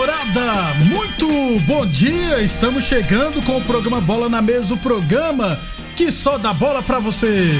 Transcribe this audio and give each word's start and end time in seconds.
morada, 0.00 0.74
muito 0.86 1.60
bom 1.66 1.84
dia. 1.84 2.40
Estamos 2.40 2.84
chegando 2.84 3.42
com 3.42 3.58
o 3.58 3.60
programa 3.60 4.00
Bola 4.00 4.30
na 4.30 4.40
Mesa, 4.40 4.72
o 4.72 4.78
programa 4.78 5.58
que 5.94 6.10
só 6.10 6.38
dá 6.38 6.54
bola 6.54 6.82
pra 6.82 6.98
você. 6.98 7.50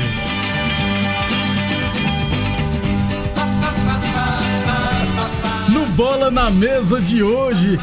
No 5.68 5.84
Bola 5.88 6.30
na 6.30 6.48
Mesa 6.48 6.98
de 6.98 7.22
hoje, 7.22 7.78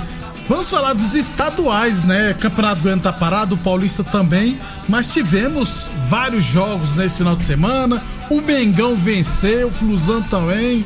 vamos 0.49 0.67
falar 0.67 0.93
dos 0.93 1.13
estaduais, 1.13 2.01
né? 2.01 2.35
Campeonato 2.39 2.81
Goiano 2.81 3.03
tá 3.03 3.13
parado, 3.13 3.53
o 3.53 3.59
Paulista 3.59 4.03
também, 4.03 4.59
mas 4.89 5.13
tivemos 5.13 5.91
vários 6.09 6.43
jogos 6.43 6.95
nesse 6.95 7.19
final 7.19 7.35
de 7.35 7.45
semana. 7.45 8.01
O 8.27 8.41
Mengão 8.41 8.95
venceu, 8.95 9.67
o 9.67 9.71
Flusão 9.71 10.23
também. 10.23 10.83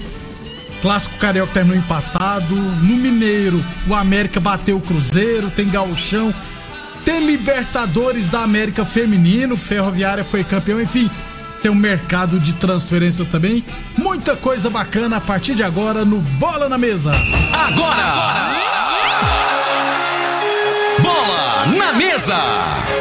Clássico 0.82 1.16
Carioca 1.18 1.54
terminou 1.54 1.78
empatado. 1.78 2.56
No 2.56 2.96
Mineiro, 2.96 3.64
o 3.88 3.94
América 3.94 4.40
bateu 4.40 4.78
o 4.78 4.82
Cruzeiro. 4.82 5.50
Tem 5.50 5.70
Gauchão. 5.70 6.34
Tem 7.06 7.26
Libertadores 7.26 8.30
da 8.30 8.42
América 8.42 8.86
Feminino. 8.86 9.58
Ferroviária 9.58 10.24
foi 10.24 10.44
campeão. 10.44 10.82
Enfim, 10.82 11.10
tem 11.62 11.72
um 11.72 11.76
mercado 11.76 12.40
de 12.40 12.54
transferência 12.54 13.26
também. 13.26 13.64
Muita 13.98 14.36
coisa 14.36 14.70
bacana 14.70 15.18
a 15.18 15.22
partir 15.22 15.54
de 15.54 15.64
agora 15.64 16.04
no 16.04 16.18
Bola 16.20 16.68
na 16.68 16.78
Mesa. 16.78 17.12
Agora! 17.54 18.02
agora. 18.02 18.72
Bola 21.02 21.66
na 21.78 21.94
Mesa! 21.94 23.01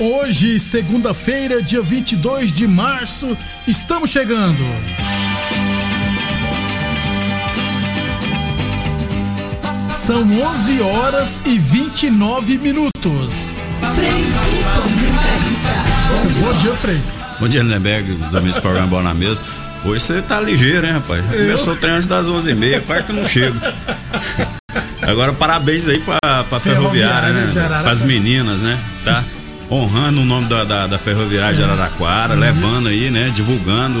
Hoje, 0.00 0.60
segunda-feira, 0.60 1.60
dia 1.60 1.82
22 1.82 2.52
de 2.52 2.68
março, 2.68 3.36
estamos 3.66 4.10
chegando. 4.10 4.64
São 9.90 10.22
11 10.22 10.80
horas 10.82 11.42
e 11.44 11.58
29 11.58 12.58
minutos. 12.58 13.56
Bom 16.40 16.52
dia, 16.58 16.74
Frei. 16.74 17.02
Bom 17.40 17.48
dia, 17.48 17.62
Lindenberg, 17.62 18.12
os 18.24 18.36
amigos 18.36 18.54
do 18.54 18.62
programa 18.62 18.86
Bola 18.86 19.02
na 19.02 19.14
Mesa. 19.14 19.42
Hoje 19.84 20.04
você 20.04 20.22
tá 20.22 20.40
ligeiro, 20.40 20.86
hein, 20.86 20.92
rapaz? 20.92 21.24
Eu? 21.32 21.38
Começou 21.40 21.72
o 21.72 21.76
treino 21.76 21.96
antes 21.96 22.06
das 22.08 22.28
11h30, 22.28 22.82
quase 22.82 23.02
que 23.02 23.10
eu 23.10 23.16
não 23.16 23.26
chego. 23.26 23.58
Agora, 25.02 25.32
parabéns 25.32 25.88
aí 25.88 25.98
pra, 25.98 26.18
pra 26.44 26.60
Ferroviária, 26.60 27.34
Ferroviária 27.34 27.76
né? 27.76 27.82
Para 27.82 27.90
as 27.90 28.02
meninas, 28.02 28.62
né? 28.62 28.78
Tá? 29.04 29.24
Honrando 29.70 30.22
o 30.22 30.24
nome 30.24 30.46
da, 30.46 30.64
da, 30.64 30.86
da 30.86 30.98
Ferroviária 30.98 31.56
de 31.56 31.62
Araraquara, 31.62 32.34
Isso. 32.34 32.40
levando 32.40 32.88
aí, 32.88 33.10
né? 33.10 33.30
Divulgando 33.34 34.00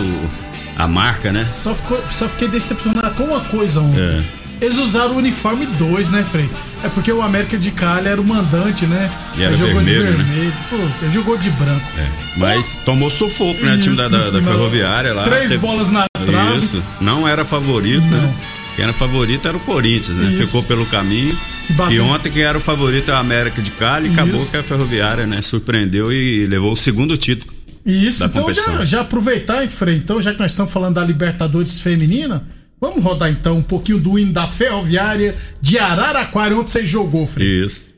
a 0.76 0.86
marca, 0.86 1.32
né? 1.32 1.46
Só, 1.54 1.74
ficou, 1.74 2.02
só 2.08 2.28
fiquei 2.28 2.48
decepcionado 2.48 3.14
com 3.14 3.24
uma 3.24 3.40
coisa 3.40 3.80
ontem. 3.80 4.00
É. 4.00 4.24
Eles 4.60 4.78
usaram 4.78 5.14
o 5.14 5.18
uniforme 5.18 5.66
2, 5.66 6.10
né, 6.10 6.26
Frei? 6.28 6.50
É 6.82 6.88
porque 6.88 7.12
o 7.12 7.22
América 7.22 7.56
de 7.56 7.70
Cali 7.70 8.08
era 8.08 8.20
o 8.20 8.24
mandante, 8.24 8.86
né? 8.86 9.10
E 9.36 9.42
era 9.42 9.52
ele 9.52 9.56
jogou 9.56 9.76
vermelho, 9.76 10.06
de 10.06 10.22
vermelho. 10.22 10.46
Né? 10.46 10.52
Pô, 10.68 10.76
ele 11.02 11.12
jogou 11.12 11.38
de 11.38 11.50
branco. 11.50 11.86
É. 11.96 12.06
Mas 12.36 12.72
Pô, 12.72 12.86
tomou 12.86 13.08
sufoco, 13.08 13.64
né? 13.64 13.74
O 13.74 13.78
time 13.78 13.94
da, 13.94 14.08
da, 14.08 14.30
da 14.30 14.42
Ferroviária 14.42 15.14
lá. 15.14 15.22
Três 15.22 15.50
teve... 15.50 15.58
bolas 15.58 15.90
na 15.90 16.06
trave. 16.24 16.58
Isso. 16.58 16.82
Não 17.00 17.26
era 17.26 17.44
favorito, 17.44 18.02
né? 18.02 18.16
Não. 18.16 18.22
né? 18.22 18.34
Quem 18.74 18.84
era 18.84 18.92
favorito 18.92 19.46
era 19.46 19.56
o 19.56 19.60
Corinthians, 19.60 20.16
né? 20.16 20.30
Isso. 20.30 20.46
Ficou 20.46 20.62
pelo 20.64 20.86
caminho. 20.86 21.36
Bateu. 21.70 21.96
E 21.96 22.00
ontem 22.00 22.30
quem 22.32 22.42
era 22.42 22.56
o 22.56 22.60
favorito 22.60 23.08
era 23.08 23.18
a 23.18 23.20
América 23.20 23.60
de 23.60 23.70
Cali, 23.72 24.10
acabou 24.10 24.44
que 24.44 24.56
a 24.56 24.62
Ferroviária, 24.62 25.26
né, 25.26 25.40
surpreendeu 25.42 26.12
e 26.12 26.46
levou 26.46 26.72
o 26.72 26.76
segundo 26.76 27.16
título. 27.16 27.52
Isso, 27.84 28.24
então 28.24 28.52
já, 28.52 28.84
já 28.84 29.00
aproveitar, 29.00 29.62
hein, 29.62 29.68
Frei, 29.68 29.96
então 29.96 30.20
já 30.20 30.32
que 30.32 30.38
nós 30.38 30.52
estamos 30.52 30.72
falando 30.72 30.96
da 30.96 31.04
Libertadores 31.04 31.80
feminina, 31.80 32.46
vamos 32.80 33.02
rodar 33.02 33.30
então 33.30 33.58
um 33.58 33.62
pouquinho 33.62 33.98
do 33.98 34.18
hino 34.18 34.32
da 34.32 34.46
Ferroviária 34.46 35.34
de 35.60 35.78
Araraquara, 35.78 36.56
onde 36.56 36.70
você 36.70 36.84
jogou, 36.84 37.26
Frei. 37.26 37.64
Isso. 37.64 37.88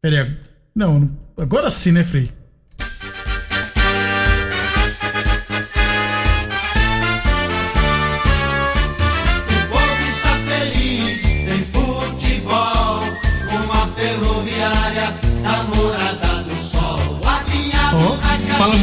Peraí, 0.00 0.30
não, 0.74 1.10
agora 1.36 1.70
sim, 1.70 1.92
né, 1.92 2.04
Frei? 2.04 2.30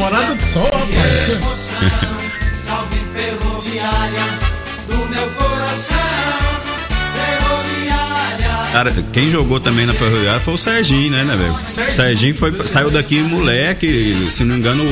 Fala 0.04 0.18
Morada 0.18 0.36
do 0.36 0.44
Sol, 0.44 0.64
rapaz. 0.66 1.72
salve 2.66 2.98
ferroviária 3.14 4.24
do 4.90 4.98
meu 5.08 5.30
coração. 5.32 5.96
Cara, 8.74 8.92
quem 9.14 9.30
jogou 9.30 9.60
também 9.60 9.86
na 9.86 9.94
Ferroviária 9.94 10.40
foi 10.42 10.56
o 10.56 10.58
Serginho, 10.58 11.12
né, 11.12 11.24
né, 11.24 11.38
velho? 11.38 11.54
O 11.54 11.92
Serginho 11.92 12.36
foi, 12.36 12.52
saiu 12.68 12.90
daqui 12.90 13.22
moleque, 13.22 14.28
se 14.30 14.44
não 14.44 14.56
me 14.56 14.60
engano, 14.60 14.84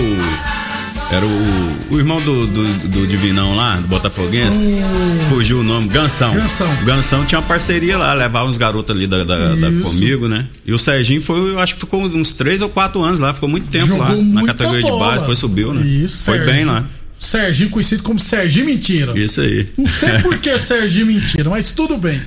era 1.12 1.26
o, 1.26 1.94
o 1.96 2.00
irmão 2.00 2.22
do, 2.22 2.48
do, 2.48 2.74
do, 2.88 3.08
Divinão 3.08 3.54
lá, 3.54 3.76
do 3.76 3.88
Botafoguense. 3.88 4.66
Hum. 4.66 5.26
Fugiu 5.28 5.60
o 5.60 5.64
nome, 5.64 5.90
Gansão. 5.90 6.34
Gansão. 6.34 6.74
Gansão 6.86 7.26
tinha 7.26 7.40
uma 7.40 7.46
parceria 7.46 7.98
lá, 7.98 8.14
levava 8.14 8.48
uns 8.48 8.58
garotos 8.58 8.96
ali 8.96 9.06
da, 9.06 9.24
da, 9.24 9.56
da, 9.56 9.72
comigo, 9.84 10.30
né? 10.30 10.48
E 10.66 10.72
o 10.72 10.80
Serginho 10.80 11.22
foi, 11.22 11.52
eu 11.52 11.60
acho 11.60 11.74
que 11.76 11.82
ficou 11.82 12.02
uns 12.04 12.32
três 12.32 12.62
ou 12.62 12.70
quatro 12.70 13.02
anos 13.02 13.20
lá, 13.20 13.34
ficou 13.34 13.50
muito 13.50 13.68
tempo 13.68 13.88
Jogou 13.88 14.06
lá, 14.06 14.16
na 14.16 14.46
categoria 14.46 14.82
bola. 14.84 14.94
de 14.94 15.06
base, 15.06 15.20
depois 15.20 15.40
subiu, 15.40 15.74
né? 15.74 15.86
Isso, 15.86 16.24
foi 16.24 16.38
Serginho. 16.38 16.56
bem 16.56 16.66
lá. 16.66 16.86
Serginho 17.18 17.70
conhecido 17.70 18.04
como 18.04 18.18
Serginho 18.18 18.66
Mentira. 18.66 19.18
Isso 19.20 19.42
aí. 19.42 19.68
Não 19.78 19.88
sei 19.88 20.20
por 20.20 20.38
que 20.38 20.58
Serginho 20.58 21.08
Mentira, 21.08 21.50
mas 21.50 21.74
tudo 21.74 21.98
bem. 21.98 22.22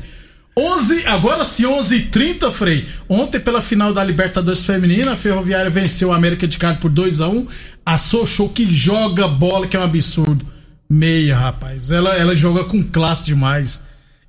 11, 0.57 1.07
agora 1.07 1.43
sim, 1.43 1.65
11h30, 1.65 2.51
Frei. 2.53 2.87
Ontem, 3.09 3.41
pela 3.41 3.61
final 3.61 3.93
da 3.93 4.05
Libertadores 4.05 4.65
Feminina, 4.65 5.13
a 5.13 5.17
Ferroviária 5.17 5.69
venceu 5.69 6.13
a 6.13 6.17
América 6.17 6.47
de 6.47 6.59
Cali 6.59 6.79
por 6.79 6.91
2 6.91 7.21
a 7.21 7.29
1 7.29 7.47
A 7.85 7.99
Sochou 7.99 8.49
que 8.49 8.73
joga 8.73 9.27
bola, 9.27 9.67
que 9.67 9.77
é 9.77 9.81
um 9.81 9.85
absurdo. 9.85 10.47
Meia, 10.89 11.37
rapaz. 11.37 11.91
Ela, 11.91 12.15
ela 12.15 12.35
joga 12.35 12.65
com 12.65 12.83
classe 12.83 13.25
demais. 13.25 13.81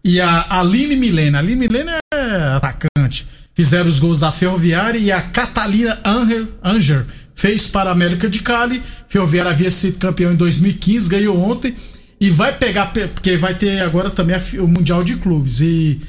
E 0.03 0.19
a 0.19 0.59
Aline 0.59 0.95
Milena. 0.95 1.37
A 1.37 1.41
Aline 1.41 1.67
Milena 1.67 1.97
é 2.13 2.55
atacante. 2.55 3.27
Fizeram 3.53 3.89
os 3.89 3.99
gols 3.99 4.19
da 4.19 4.31
Ferroviária 4.31 4.97
e 4.97 5.11
a 5.11 5.21
Catalina 5.21 5.99
Anger, 6.03 6.47
Anger 6.63 7.05
fez 7.35 7.67
para 7.67 7.89
a 7.89 7.93
América 7.93 8.29
de 8.29 8.39
Cali. 8.39 8.81
Ferroviária 9.07 9.51
havia 9.51 9.69
sido 9.69 9.99
campeão 9.99 10.33
em 10.33 10.35
2015, 10.35 11.09
ganhou 11.09 11.39
ontem. 11.39 11.75
E 12.19 12.29
vai 12.29 12.53
pegar, 12.53 12.93
porque 13.13 13.37
vai 13.37 13.53
ter 13.53 13.81
agora 13.81 14.09
também 14.09 14.37
o 14.57 14.67
Mundial 14.67 15.03
de 15.03 15.17
Clubes. 15.17 15.59
E 15.59 16.01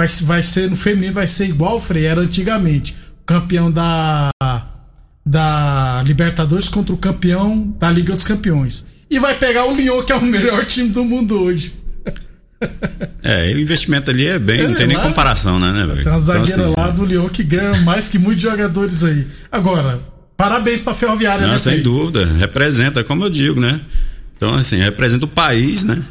vai, 0.00 0.08
vai 0.22 0.42
ser 0.42 0.70
no 0.70 0.76
feminino, 0.76 1.12
vai 1.12 1.26
ser 1.26 1.46
igual 1.46 1.76
o 1.76 1.80
Frei 1.80 2.06
era 2.06 2.20
antigamente. 2.20 2.96
Campeão 3.26 3.70
da, 3.70 4.30
da 5.24 6.02
Libertadores 6.04 6.68
contra 6.68 6.94
o 6.94 6.96
campeão 6.96 7.74
da 7.78 7.90
Liga 7.90 8.12
dos 8.12 8.24
Campeões. 8.24 8.84
E 9.10 9.18
vai 9.18 9.34
pegar 9.34 9.66
o 9.66 9.74
Lyon, 9.74 10.02
que 10.02 10.12
é 10.12 10.16
o 10.16 10.22
melhor 10.22 10.64
time 10.64 10.88
do 10.88 11.04
mundo 11.04 11.40
hoje. 11.40 11.72
É, 13.22 13.52
o 13.54 13.58
investimento 13.58 14.10
ali 14.10 14.26
é 14.26 14.38
bem, 14.38 14.60
é, 14.60 14.68
não 14.68 14.74
tem 14.74 14.86
nem 14.86 14.98
comparação, 14.98 15.58
né, 15.58 15.72
né, 15.72 15.86
velho? 15.86 16.02
Tem 16.02 16.12
uma 16.12 16.18
zagueira 16.18 16.52
então, 16.52 16.72
assim, 16.72 16.80
lá 16.80 16.88
é. 16.88 16.92
do 16.92 17.04
Lyon 17.06 17.28
que 17.28 17.42
ganha 17.42 17.80
mais 17.80 18.08
que 18.08 18.18
muitos 18.18 18.42
jogadores 18.42 19.02
aí. 19.02 19.26
Agora, 19.50 19.98
parabéns 20.36 20.80
pra 20.80 20.94
Ferroviária, 20.94 21.46
não, 21.46 21.52
né? 21.52 21.58
Sem 21.58 21.82
dúvida, 21.82 22.26
representa, 22.26 23.02
como 23.02 23.24
eu 23.24 23.30
digo, 23.30 23.60
né? 23.60 23.80
Então, 24.36 24.54
assim, 24.54 24.76
representa 24.76 25.24
o 25.24 25.28
país, 25.28 25.84
né? 25.84 26.02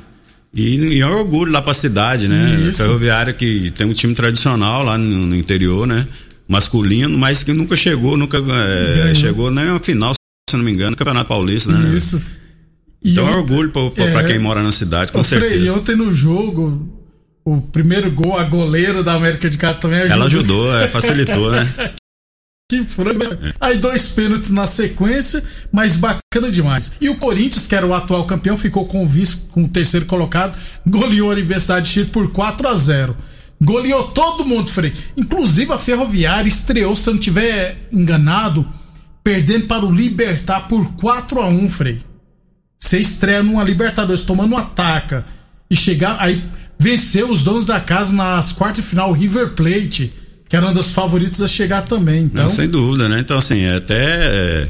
E, 0.54 0.96
e 0.96 1.02
é 1.02 1.06
um 1.06 1.20
orgulho 1.20 1.52
lá 1.52 1.62
pra 1.62 1.74
cidade, 1.74 2.28
né? 2.28 2.68
Isso. 2.68 2.82
Ferroviária 2.82 3.34
que 3.34 3.72
tem 3.72 3.86
um 3.86 3.94
time 3.94 4.14
tradicional 4.14 4.84
lá 4.84 4.98
no, 4.98 5.28
no 5.28 5.36
interior, 5.36 5.86
né? 5.86 6.08
Masculino, 6.48 7.16
mas 7.18 7.44
que 7.44 7.54
nunca 7.54 7.76
chegou, 7.76 8.18
nunca 8.18 8.38
é, 8.40 9.14
chegou 9.14 9.52
nem 9.52 9.66
a 9.66 9.80
final, 9.80 10.14
se 10.50 10.58
não 10.58 10.64
me 10.64 10.72
engano, 10.72 10.92
no 10.92 10.98
Campeonato 10.98 11.28
Paulista, 11.28 11.72
né? 11.72 11.96
Isso. 11.96 12.20
Então 13.04 13.28
é 13.28 13.32
um 13.32 13.38
orgulho 13.38 13.70
pra, 13.70 13.90
pra, 13.92 14.04
é, 14.04 14.12
pra, 14.12 14.24
quem 14.24 14.40
mora 14.40 14.64
na 14.64 14.72
cidade, 14.72 15.12
com 15.12 15.22
certeza. 15.22 15.56
E 15.56 15.70
ontem 15.70 15.96
no 15.96 16.12
jogo, 16.12 17.00
o 17.46 17.62
primeiro 17.62 18.10
gol, 18.12 18.38
a 18.38 18.44
goleira 18.44 19.04
da 19.04 19.14
América 19.14 19.48
de 19.48 19.58
Cali 19.58 19.80
também 19.80 20.00
ajudou. 20.00 20.16
Ela 20.16 20.26
ajudou, 20.26 20.78
é, 20.78 20.88
facilitou, 20.90 21.52
né? 21.52 21.72
Que 22.70 22.86
frango. 22.86 23.20
Aí 23.60 23.80
dois 23.80 24.10
pênaltis 24.10 24.52
na 24.52 24.68
sequência, 24.68 25.44
mas 25.72 25.98
bacana 25.98 26.52
demais. 26.52 26.92
E 27.02 27.10
o 27.10 27.16
Corinthians, 27.16 27.66
que 27.66 27.76
era 27.76 27.86
o 27.86 27.96
atual 27.96 28.26
campeão, 28.26 28.56
ficou 28.56 28.86
com 28.86 29.04
o 29.04 29.08
vice, 29.08 29.38
com 29.52 29.64
o 29.64 29.68
terceiro 29.68 30.06
colocado, 30.06 30.56
goleou 30.86 31.32
a 31.32 31.34
Universidade 31.34 31.88
de 31.88 31.92
Chile 31.94 32.06
por 32.12 32.32
4 32.32 32.68
a 32.68 32.76
0 32.76 33.18
Goleou 33.62 34.10
todo 34.10 34.46
mundo, 34.46 34.70
Frei. 34.70 34.94
Inclusive 35.18 35.74
a 35.74 35.80
Ferroviária 35.80 36.48
estreou, 36.48 36.96
se 36.96 37.10
eu 37.10 37.16
não 37.16 37.20
tiver 37.20 37.76
enganado, 37.92 38.66
perdendo 39.24 39.66
para 39.66 39.84
o 39.84 39.92
Libertar 39.92 40.68
por 40.68 40.94
4 40.94 41.42
a 41.42 41.48
1 41.48 41.70
Frei. 41.70 42.00
Você 42.80 43.00
estreia 43.00 43.42
numa 43.42 43.64
Libertadores 43.64 44.24
tomando 44.24 44.54
um 44.54 44.58
ataca 44.58 45.26
e 45.70 45.76
chegar. 45.76 46.18
Aí 46.20 46.42
venceu 46.78 47.32
os 47.32 47.44
donos 47.44 47.66
da 47.66 47.80
casa 47.80 48.14
nas 48.14 48.54
quartas 48.54 48.84
de 48.86 48.90
final, 48.92 49.12
River 49.12 49.50
Plate, 49.50 50.14
que 50.50 50.56
era 50.56 50.66
uma 50.66 50.74
das 50.74 50.92
favoritas 50.92 51.42
a 51.42 51.48
chegar 51.48 51.84
também. 51.84 52.24
Então... 52.24 52.44
Não, 52.44 52.50
sem 52.50 52.68
dúvida, 52.68 53.08
né? 53.08 53.20
Então, 53.20 53.38
assim, 53.38 53.62
é 53.62 53.76
até. 53.76 54.66
É 54.66 54.68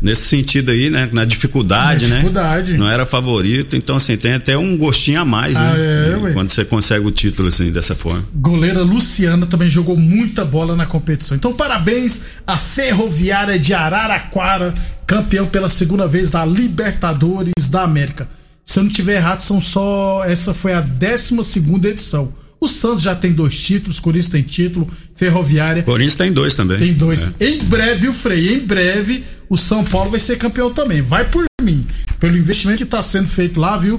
nesse 0.00 0.22
sentido 0.22 0.70
aí, 0.70 0.90
né? 0.90 1.08
Na 1.12 1.24
dificuldade, 1.24 2.06
na 2.06 2.16
dificuldade. 2.16 2.72
né? 2.72 2.78
Não 2.78 2.88
era 2.88 3.04
favorito, 3.04 3.76
então 3.76 3.96
assim, 3.96 4.16
tem 4.16 4.34
até 4.34 4.56
um 4.56 4.76
gostinho 4.76 5.20
a 5.20 5.24
mais, 5.24 5.56
ah, 5.56 5.74
né? 5.74 6.30
É, 6.30 6.32
quando 6.32 6.50
você 6.50 6.64
consegue 6.64 7.06
o 7.06 7.10
título 7.10 7.48
assim, 7.48 7.70
dessa 7.70 7.94
forma. 7.94 8.24
Goleira 8.34 8.82
Luciana 8.82 9.46
também 9.46 9.68
jogou 9.68 9.96
muita 9.96 10.44
bola 10.44 10.74
na 10.74 10.86
competição. 10.86 11.36
Então, 11.36 11.52
parabéns 11.52 12.22
à 12.46 12.56
Ferroviária 12.56 13.58
de 13.58 13.74
Araraquara, 13.74 14.72
campeão 15.06 15.46
pela 15.46 15.68
segunda 15.68 16.06
vez 16.06 16.30
da 16.30 16.44
Libertadores 16.44 17.68
da 17.70 17.82
América. 17.82 18.28
Se 18.64 18.78
eu 18.78 18.84
não 18.84 18.90
tiver 18.90 19.16
errado, 19.16 19.40
são 19.40 19.60
só. 19.60 20.22
Essa 20.24 20.54
foi 20.54 20.72
a 20.72 20.80
12 20.80 21.42
segunda 21.42 21.88
edição. 21.88 22.32
O 22.60 22.68
Santos 22.68 23.02
já 23.02 23.14
tem 23.14 23.32
dois 23.32 23.56
títulos, 23.56 23.98
Corinthians 23.98 24.28
tem 24.28 24.42
título, 24.42 24.88
Ferroviária. 25.14 25.82
Corinthians 25.82 26.14
tem 26.14 26.30
dois 26.30 26.54
também. 26.54 26.78
Tem 26.78 26.92
dois. 26.92 27.26
É. 27.40 27.48
Em 27.48 27.58
breve, 27.64 28.08
o 28.08 28.12
Frei, 28.12 28.52
em 28.52 28.58
breve, 28.58 29.24
o 29.48 29.56
São 29.56 29.82
Paulo 29.82 30.10
vai 30.10 30.20
ser 30.20 30.36
campeão 30.36 30.70
também. 30.72 31.00
Vai 31.00 31.28
por 31.28 31.46
mim. 31.62 31.86
Pelo 32.18 32.36
investimento 32.36 32.78
que 32.78 32.84
está 32.84 33.02
sendo 33.02 33.28
feito 33.28 33.58
lá, 33.58 33.78
viu? 33.78 33.98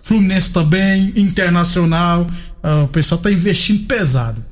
Fluminense 0.00 0.52
também, 0.52 1.12
Internacional. 1.16 2.30
Uh, 2.62 2.84
o 2.84 2.88
pessoal 2.88 3.18
está 3.18 3.32
investindo 3.32 3.84
pesado. 3.86 4.44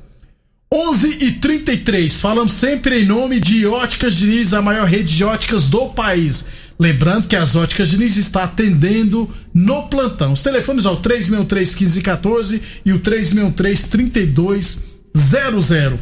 11 0.73 1.25
e 1.25 1.31
33 1.33 2.21
falamos 2.21 2.53
sempre 2.53 3.01
em 3.01 3.05
nome 3.05 3.41
de 3.41 3.65
Óticas 3.65 4.15
Diniz, 4.15 4.53
a 4.53 4.61
maior 4.61 4.87
rede 4.87 5.17
de 5.17 5.23
óticas 5.23 5.67
do 5.67 5.87
país. 5.87 6.45
Lembrando 6.81 7.27
que 7.27 7.35
as 7.35 7.55
óticas 7.55 7.91
Diniz 7.91 8.17
está 8.17 8.45
atendendo 8.45 9.29
no 9.53 9.83
plantão. 9.83 10.33
Os 10.33 10.41
telefones 10.41 10.87
ao 10.87 10.95
363 10.95 11.75
1514 11.75 12.59
e 12.83 12.91
o 12.91 12.97
363 12.97 13.83
3200. 13.83 15.99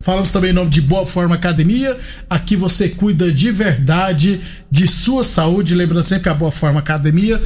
Falamos 0.00 0.30
também 0.30 0.52
em 0.52 0.54
nome 0.54 0.70
de 0.70 0.80
Boa 0.80 1.04
Forma 1.04 1.34
Academia. 1.34 1.98
Aqui 2.30 2.56
você 2.56 2.88
cuida 2.88 3.30
de 3.30 3.50
verdade 3.50 4.40
de 4.70 4.86
sua 4.86 5.22
saúde. 5.22 5.74
Lembrando 5.74 6.04
sempre 6.04 6.22
que 6.22 6.30
a 6.30 6.34
Boa 6.34 6.50
Forma 6.50 6.80
Academia 6.80 7.38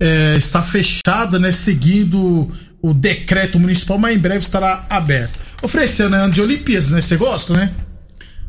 é, 0.00 0.34
está 0.38 0.62
fechada, 0.62 1.38
né? 1.38 1.52
Seguindo 1.52 2.50
o 2.80 2.94
decreto 2.94 3.60
municipal, 3.60 3.98
mas 3.98 4.16
em 4.16 4.18
breve 4.18 4.38
estará 4.38 4.86
aberto. 4.88 5.38
Oferecendo 5.62 6.16
ano 6.16 6.32
de 6.32 6.40
Olimpíadas, 6.40 6.90
né? 6.90 7.02
Você 7.02 7.18
gosta, 7.18 7.52
né? 7.52 7.70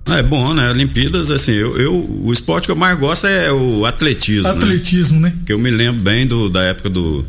É 0.08 0.22
bom, 0.22 0.54
né? 0.54 0.70
Olimpíadas, 0.70 1.32
assim, 1.32 1.54
eu, 1.54 1.78
eu, 1.80 2.22
o 2.24 2.32
esporte 2.32 2.66
que 2.66 2.72
eu 2.72 2.76
mais 2.76 2.98
gosto 3.00 3.26
é 3.26 3.52
o 3.52 3.86
atletismo. 3.86 4.44
Né? 4.44 4.50
Atletismo, 4.50 5.20
né? 5.20 5.30
né? 5.30 5.36
Que 5.46 5.54
eu 5.54 5.58
me 5.58 5.72
lembro 5.72 6.04
bem 6.04 6.28
do, 6.28 6.48
da 6.48 6.64
época 6.64 6.92
do. 6.92 7.26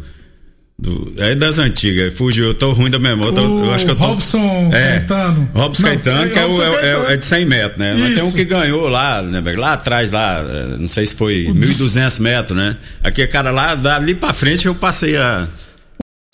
do 0.79 1.15
é 1.17 1.35
das 1.35 1.59
antigas, 1.59 2.13
fugiu, 2.15 2.49
eu 2.49 2.55
tô 2.55 2.73
ruim 2.73 2.91
da 2.91 2.99
memória. 2.99 3.41
O 3.41 3.65
eu 3.65 3.73
acho 3.73 3.87
que 3.87 3.93
eu 3.93 3.97
tô, 3.97 4.05
Robson 4.05 4.71
é, 4.73 4.99
Caetano. 4.99 5.49
Robson 5.55 5.83
não, 5.83 5.89
Caetano, 5.89 6.31
que 6.31 6.39
é, 6.39 6.45
o, 6.45 6.63
é, 6.63 7.15
é, 7.15 7.17
de 7.17 7.25
100 7.25 7.45
metros, 7.47 7.79
né? 7.79 7.95
Isso. 7.95 8.03
Mas 8.05 8.15
tem 8.15 8.25
um 8.25 8.33
que 8.33 8.45
ganhou 8.45 8.89
lá, 8.89 9.23
né? 9.23 9.41
lá 9.57 9.73
atrás, 9.73 10.11
lá, 10.11 10.45
é, 10.47 10.77
não 10.79 10.89
sei 10.89 11.07
se 11.07 11.15
foi 11.15 11.47
1.200 11.47 12.21
metros, 12.21 12.57
né? 12.59 12.77
Aquele 13.03 13.29
cara 13.29 13.51
lá, 13.51 13.75
dali 13.75 14.15
pra 14.15 14.35
frente 14.35 14.67
eu 14.67 14.75
passei 14.75 15.17
a 15.17 15.49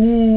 o, 0.03 0.32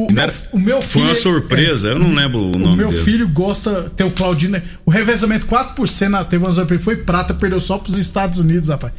o 0.52 0.58
meu 0.58 0.82
filho. 0.82 0.92
Foi 0.92 1.02
uma 1.02 1.14
surpresa, 1.14 1.88
é, 1.88 1.92
eu 1.92 1.98
não 1.98 2.14
lembro 2.14 2.38
o, 2.38 2.56
o 2.56 2.58
nome. 2.58 2.74
O 2.74 2.76
meu 2.76 2.90
dele. 2.90 3.02
filho 3.02 3.28
gosta, 3.28 3.90
tem 3.96 4.06
o 4.06 4.10
Claudino. 4.10 4.60
O 4.84 4.90
revezamento 4.90 5.46
4% 5.46 6.08
na 6.08 6.22
uma 6.22 6.78
foi 6.78 6.96
prata, 6.96 7.34
perdeu 7.34 7.60
só 7.60 7.78
pros 7.78 7.96
Estados 7.96 8.38
Unidos, 8.38 8.68
rapaz. 8.68 8.92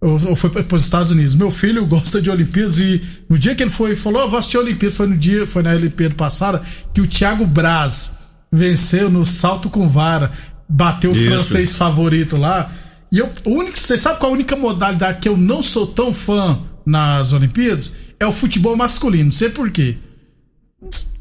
Ou, 0.00 0.28
ou 0.28 0.36
foi 0.36 0.50
pros 0.50 0.84
Estados 0.84 1.10
Unidos. 1.10 1.34
Meu 1.34 1.50
filho 1.50 1.84
gosta 1.86 2.20
de 2.20 2.30
Olimpíadas 2.30 2.78
e 2.78 3.02
no 3.28 3.38
dia 3.38 3.54
que 3.54 3.62
ele 3.62 3.70
foi, 3.70 3.94
falou: 3.94 4.22
Eu 4.22 4.30
vou 4.30 4.38
assistir 4.38 4.56
a 4.56 4.60
Olimpíada. 4.60 4.94
Foi 4.94 5.06
no 5.06 5.16
dia, 5.16 5.46
foi 5.46 5.62
na 5.62 5.70
Olimpíada 5.70 6.14
passada, 6.14 6.62
que 6.92 7.00
o 7.00 7.06
Thiago 7.06 7.46
Braz 7.46 8.10
venceu 8.50 9.10
no 9.10 9.26
salto 9.26 9.68
com 9.68 9.88
vara, 9.88 10.30
bateu 10.68 11.10
Isso. 11.10 11.20
o 11.20 11.24
francês 11.24 11.76
favorito 11.76 12.36
lá. 12.36 12.70
E 13.12 13.18
eu, 13.18 13.28
o 13.44 13.50
único, 13.50 13.78
você 13.78 13.98
sabe 13.98 14.18
qual 14.18 14.30
a 14.30 14.34
única 14.34 14.56
modalidade 14.56 15.18
que 15.18 15.28
eu 15.28 15.36
não 15.36 15.62
sou 15.62 15.86
tão 15.86 16.14
fã 16.14 16.60
nas 16.86 17.32
Olimpíadas? 17.32 17.92
é 18.20 18.26
o 18.26 18.32
futebol 18.32 18.76
masculino. 18.76 19.24
Não 19.24 19.32
sei 19.32 19.48
por 19.48 19.70
quê. 19.70 19.96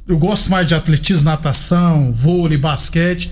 Eu 0.07 0.17
gosto 0.17 0.49
mais 0.49 0.67
de 0.67 0.75
atletismo, 0.75 1.25
natação, 1.25 2.11
vôlei, 2.11 2.57
basquete. 2.57 3.29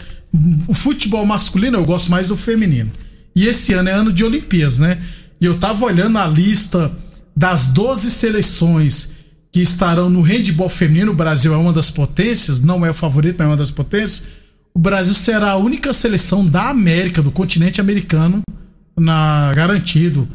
O 0.68 0.74
futebol 0.74 1.26
masculino 1.26 1.78
eu 1.78 1.86
gosto 1.86 2.12
mais 2.12 2.28
do 2.28 2.38
feminino. 2.38 2.92
E 3.36 3.46
esse 3.46 3.74
ano 3.74 3.90
é 3.90 3.94
ano 3.94 4.12
de 4.12 4.24
Olimpíadas, 4.24 4.80
né? 4.80 5.02
E 5.40 5.46
eu 5.46 5.58
tava 5.60 5.86
olhando 5.86 6.18
a 6.18 6.28
lista 6.28 6.92
das 7.36 7.68
12 7.68 8.12
seleções 8.12 9.10
que 9.52 9.62
estarão 9.62 10.10
no 10.10 10.22
handball 10.22 10.70
feminino. 10.70 11.12
O 11.12 11.16
Brasil 11.16 11.54
é 11.54 11.58
uma 11.58 11.74
das 11.74 11.90
potências, 11.90 12.62
não 12.62 12.86
é 12.86 12.92
o 12.92 12.94
favorito, 12.94 13.38
mas 13.40 13.46
é 13.46 13.50
uma 13.50 13.58
das 13.58 13.72
potências. 13.72 14.24
O 14.74 14.80
Brasil 14.80 15.16
será 15.16 15.52
a 15.52 15.58
única 15.58 15.94
seleção 15.94 16.46
da 16.46 16.70
América, 16.70 17.22
do 17.22 17.32
continente 17.32 17.82
americano, 17.82 18.42
na 18.96 19.52
garantido 19.54 20.28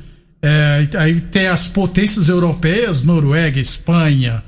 é, 0.45 0.89
aí 0.99 1.21
tem 1.21 1.47
as 1.47 1.69
potências 1.69 2.29
europeias, 2.29 3.05
Noruega, 3.05 3.61
Espanha, 3.61 4.43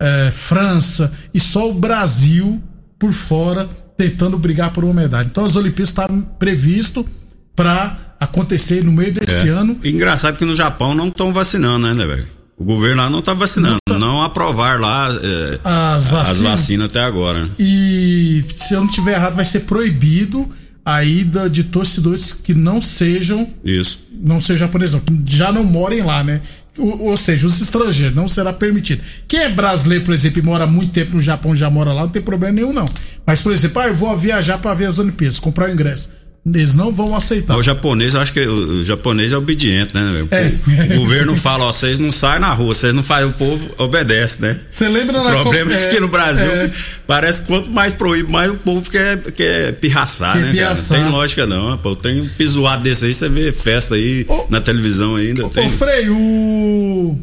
é, 0.00 0.30
França, 0.32 1.12
e 1.32 1.38
só 1.38 1.70
o 1.70 1.74
Brasil 1.74 2.60
por 2.98 3.12
fora 3.12 3.68
tentando 3.96 4.38
brigar 4.38 4.72
por 4.72 4.82
uma 4.82 4.94
medalha. 4.94 5.26
Então 5.26 5.44
as 5.44 5.56
Olimpíadas 5.56 5.90
estavam 5.90 6.22
previsto 6.22 7.06
para 7.54 8.14
acontecer 8.18 8.82
no 8.82 8.92
meio 8.92 9.12
desse 9.12 9.48
é. 9.48 9.50
ano. 9.50 9.78
engraçado 9.84 10.38
que 10.38 10.44
no 10.44 10.54
Japão 10.54 10.94
não 10.94 11.08
estão 11.08 11.32
vacinando, 11.32 11.92
né, 11.92 12.06
velho? 12.06 12.26
O 12.56 12.64
governo 12.64 13.02
lá 13.02 13.08
não 13.08 13.20
está 13.20 13.32
vacinando, 13.32 13.78
não, 13.88 13.98
tá... 13.98 13.98
não, 13.98 14.22
aprovar 14.22 14.78
lá 14.78 15.08
é, 15.10 15.60
as, 15.64 16.08
vacinas. 16.08 16.30
as 16.30 16.38
vacinas 16.40 16.90
até 16.90 17.00
agora. 17.00 17.48
E 17.58 18.44
se 18.52 18.74
eu 18.74 18.80
não 18.80 18.88
tiver 18.88 19.14
errado, 19.14 19.34
vai 19.34 19.46
ser 19.46 19.60
proibido 19.60 20.46
a 20.84 21.02
ida 21.02 21.48
de 21.48 21.64
torcedores 21.64 22.32
que 22.32 22.52
não 22.52 22.80
sejam. 22.80 23.48
Isso. 23.64 24.06
Não 24.12 24.40
sejam 24.40 24.66
japoneses, 24.66 25.00
já 25.26 25.50
não 25.50 25.64
morem 25.64 26.02
lá, 26.02 26.22
né? 26.22 26.42
Ou, 26.78 27.16
seja, 27.16 27.46
os 27.46 27.60
estrangeiros 27.60 28.14
não 28.14 28.28
será 28.28 28.52
permitido. 28.52 29.02
Quem 29.26 29.40
é 29.40 29.48
brasileiro, 29.48 30.04
por 30.04 30.14
exemplo, 30.14 30.38
e 30.38 30.42
mora 30.42 30.66
muito 30.66 30.92
tempo 30.92 31.14
no 31.14 31.20
Japão, 31.20 31.54
já 31.54 31.68
mora 31.68 31.92
lá, 31.92 32.02
não 32.02 32.08
tem 32.08 32.22
problema 32.22 32.54
nenhum, 32.54 32.72
não. 32.72 32.84
Mas, 33.26 33.42
por 33.42 33.52
exemplo, 33.52 33.82
ah, 33.82 33.88
eu 33.88 33.94
vou 33.94 34.16
viajar 34.16 34.58
para 34.58 34.74
ver 34.74 34.86
as 34.86 34.98
Olimpíadas, 34.98 35.38
comprar 35.38 35.68
o 35.68 35.72
ingresso. 35.72 36.10
Eles 36.46 36.74
não 36.74 36.90
vão 36.90 37.14
aceitar. 37.14 37.56
O 37.56 37.62
japonês, 37.62 38.14
eu 38.14 38.20
acho 38.20 38.32
que 38.32 38.40
o 38.40 38.82
japonês 38.82 39.30
é 39.30 39.36
obediente, 39.36 39.94
né? 39.94 40.22
O, 40.22 40.34
é, 40.34 40.96
o 40.96 41.00
governo 41.00 41.36
fala, 41.36 41.66
ó, 41.66 41.72
vocês 41.72 41.98
não 41.98 42.10
saem 42.10 42.40
na 42.40 42.52
rua, 42.54 42.74
vocês 42.74 42.94
não 42.94 43.02
fazem, 43.02 43.28
o 43.28 43.32
povo 43.32 43.70
obedece, 43.76 44.40
né? 44.40 44.58
Você 44.70 44.88
lembra 44.88 45.20
O 45.20 45.42
problema 45.42 45.72
é, 45.74 45.88
que 45.88 46.00
no 46.00 46.08
Brasil 46.08 46.50
é, 46.50 46.70
parece 47.06 47.42
que 47.42 47.46
quanto 47.46 47.70
mais 47.70 47.92
proíbe, 47.92 48.30
mais 48.30 48.50
o 48.50 48.54
povo 48.54 48.90
quer, 48.90 49.20
quer 49.32 49.74
pirraçar, 49.74 50.32
quer 50.32 50.46
né? 50.46 50.50
Pirraçar. 50.50 50.98
Não 50.98 51.04
tem 51.04 51.12
lógica 51.12 51.46
não, 51.46 51.76
pô. 51.76 51.94
Tem 51.94 52.22
um 52.22 52.28
pisoado 52.28 52.82
desse 52.82 53.04
aí, 53.04 53.12
você 53.12 53.28
vê 53.28 53.52
festa 53.52 53.94
aí 53.94 54.24
ô, 54.26 54.46
na 54.48 54.62
televisão 54.62 55.16
ainda. 55.16 55.44
Ô, 55.44 55.50
tem... 55.50 55.66
ô 55.66 55.70
Frei, 55.70 56.08
o 56.08 57.18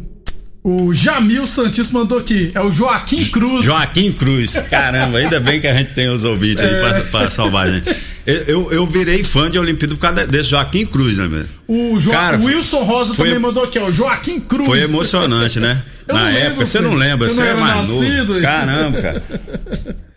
o 0.67 0.93
Jamil 0.93 1.47
Santos 1.47 1.93
mandou 1.93 2.19
aqui. 2.19 2.51
É 2.53 2.59
o 2.59 2.69
Joaquim 2.73 3.23
Cruz. 3.23 3.63
Joaquim 3.63 4.11
Cruz. 4.11 4.51
Caramba, 4.69 5.19
ainda 5.19 5.39
bem 5.39 5.61
que 5.61 5.67
a 5.67 5.73
gente 5.73 5.93
tem 5.93 6.09
os 6.09 6.25
ouvintes 6.25 6.61
aí 6.61 6.75
é. 6.75 6.79
pra, 6.81 7.01
pra 7.05 7.29
salvar 7.29 7.67
a 7.67 7.71
gente. 7.71 7.95
Eu, 8.27 8.69
eu 8.73 8.85
virei 8.85 9.23
fã 9.23 9.49
de 9.49 9.57
Olimpíada 9.57 9.95
por 9.95 10.01
causa 10.01 10.27
desse 10.27 10.49
Joaquim 10.49 10.85
Cruz, 10.85 11.17
né, 11.17 11.27
velho? 11.27 11.47
O 11.65 11.97
jo 11.97 12.11
Cara, 12.11 12.37
Wilson 12.37 12.83
Rosa 12.83 13.13
foi, 13.13 13.27
também 13.27 13.41
mandou 13.41 13.63
aqui, 13.63 13.79
ó. 13.79 13.89
Joaquim 13.89 14.41
Cruz. 14.41 14.65
Foi 14.65 14.81
emocionante, 14.81 15.61
né? 15.61 15.81
Na 16.05 16.29
época, 16.31 16.65
você 16.65 16.81
não 16.81 16.93
lembra, 16.93 17.29
você 17.29 17.41
é 17.41 17.53
mais 17.53 17.89
nascido, 17.89 18.33
novo. 18.33 18.41
Caramba, 18.41 19.01
cara. 19.01 19.23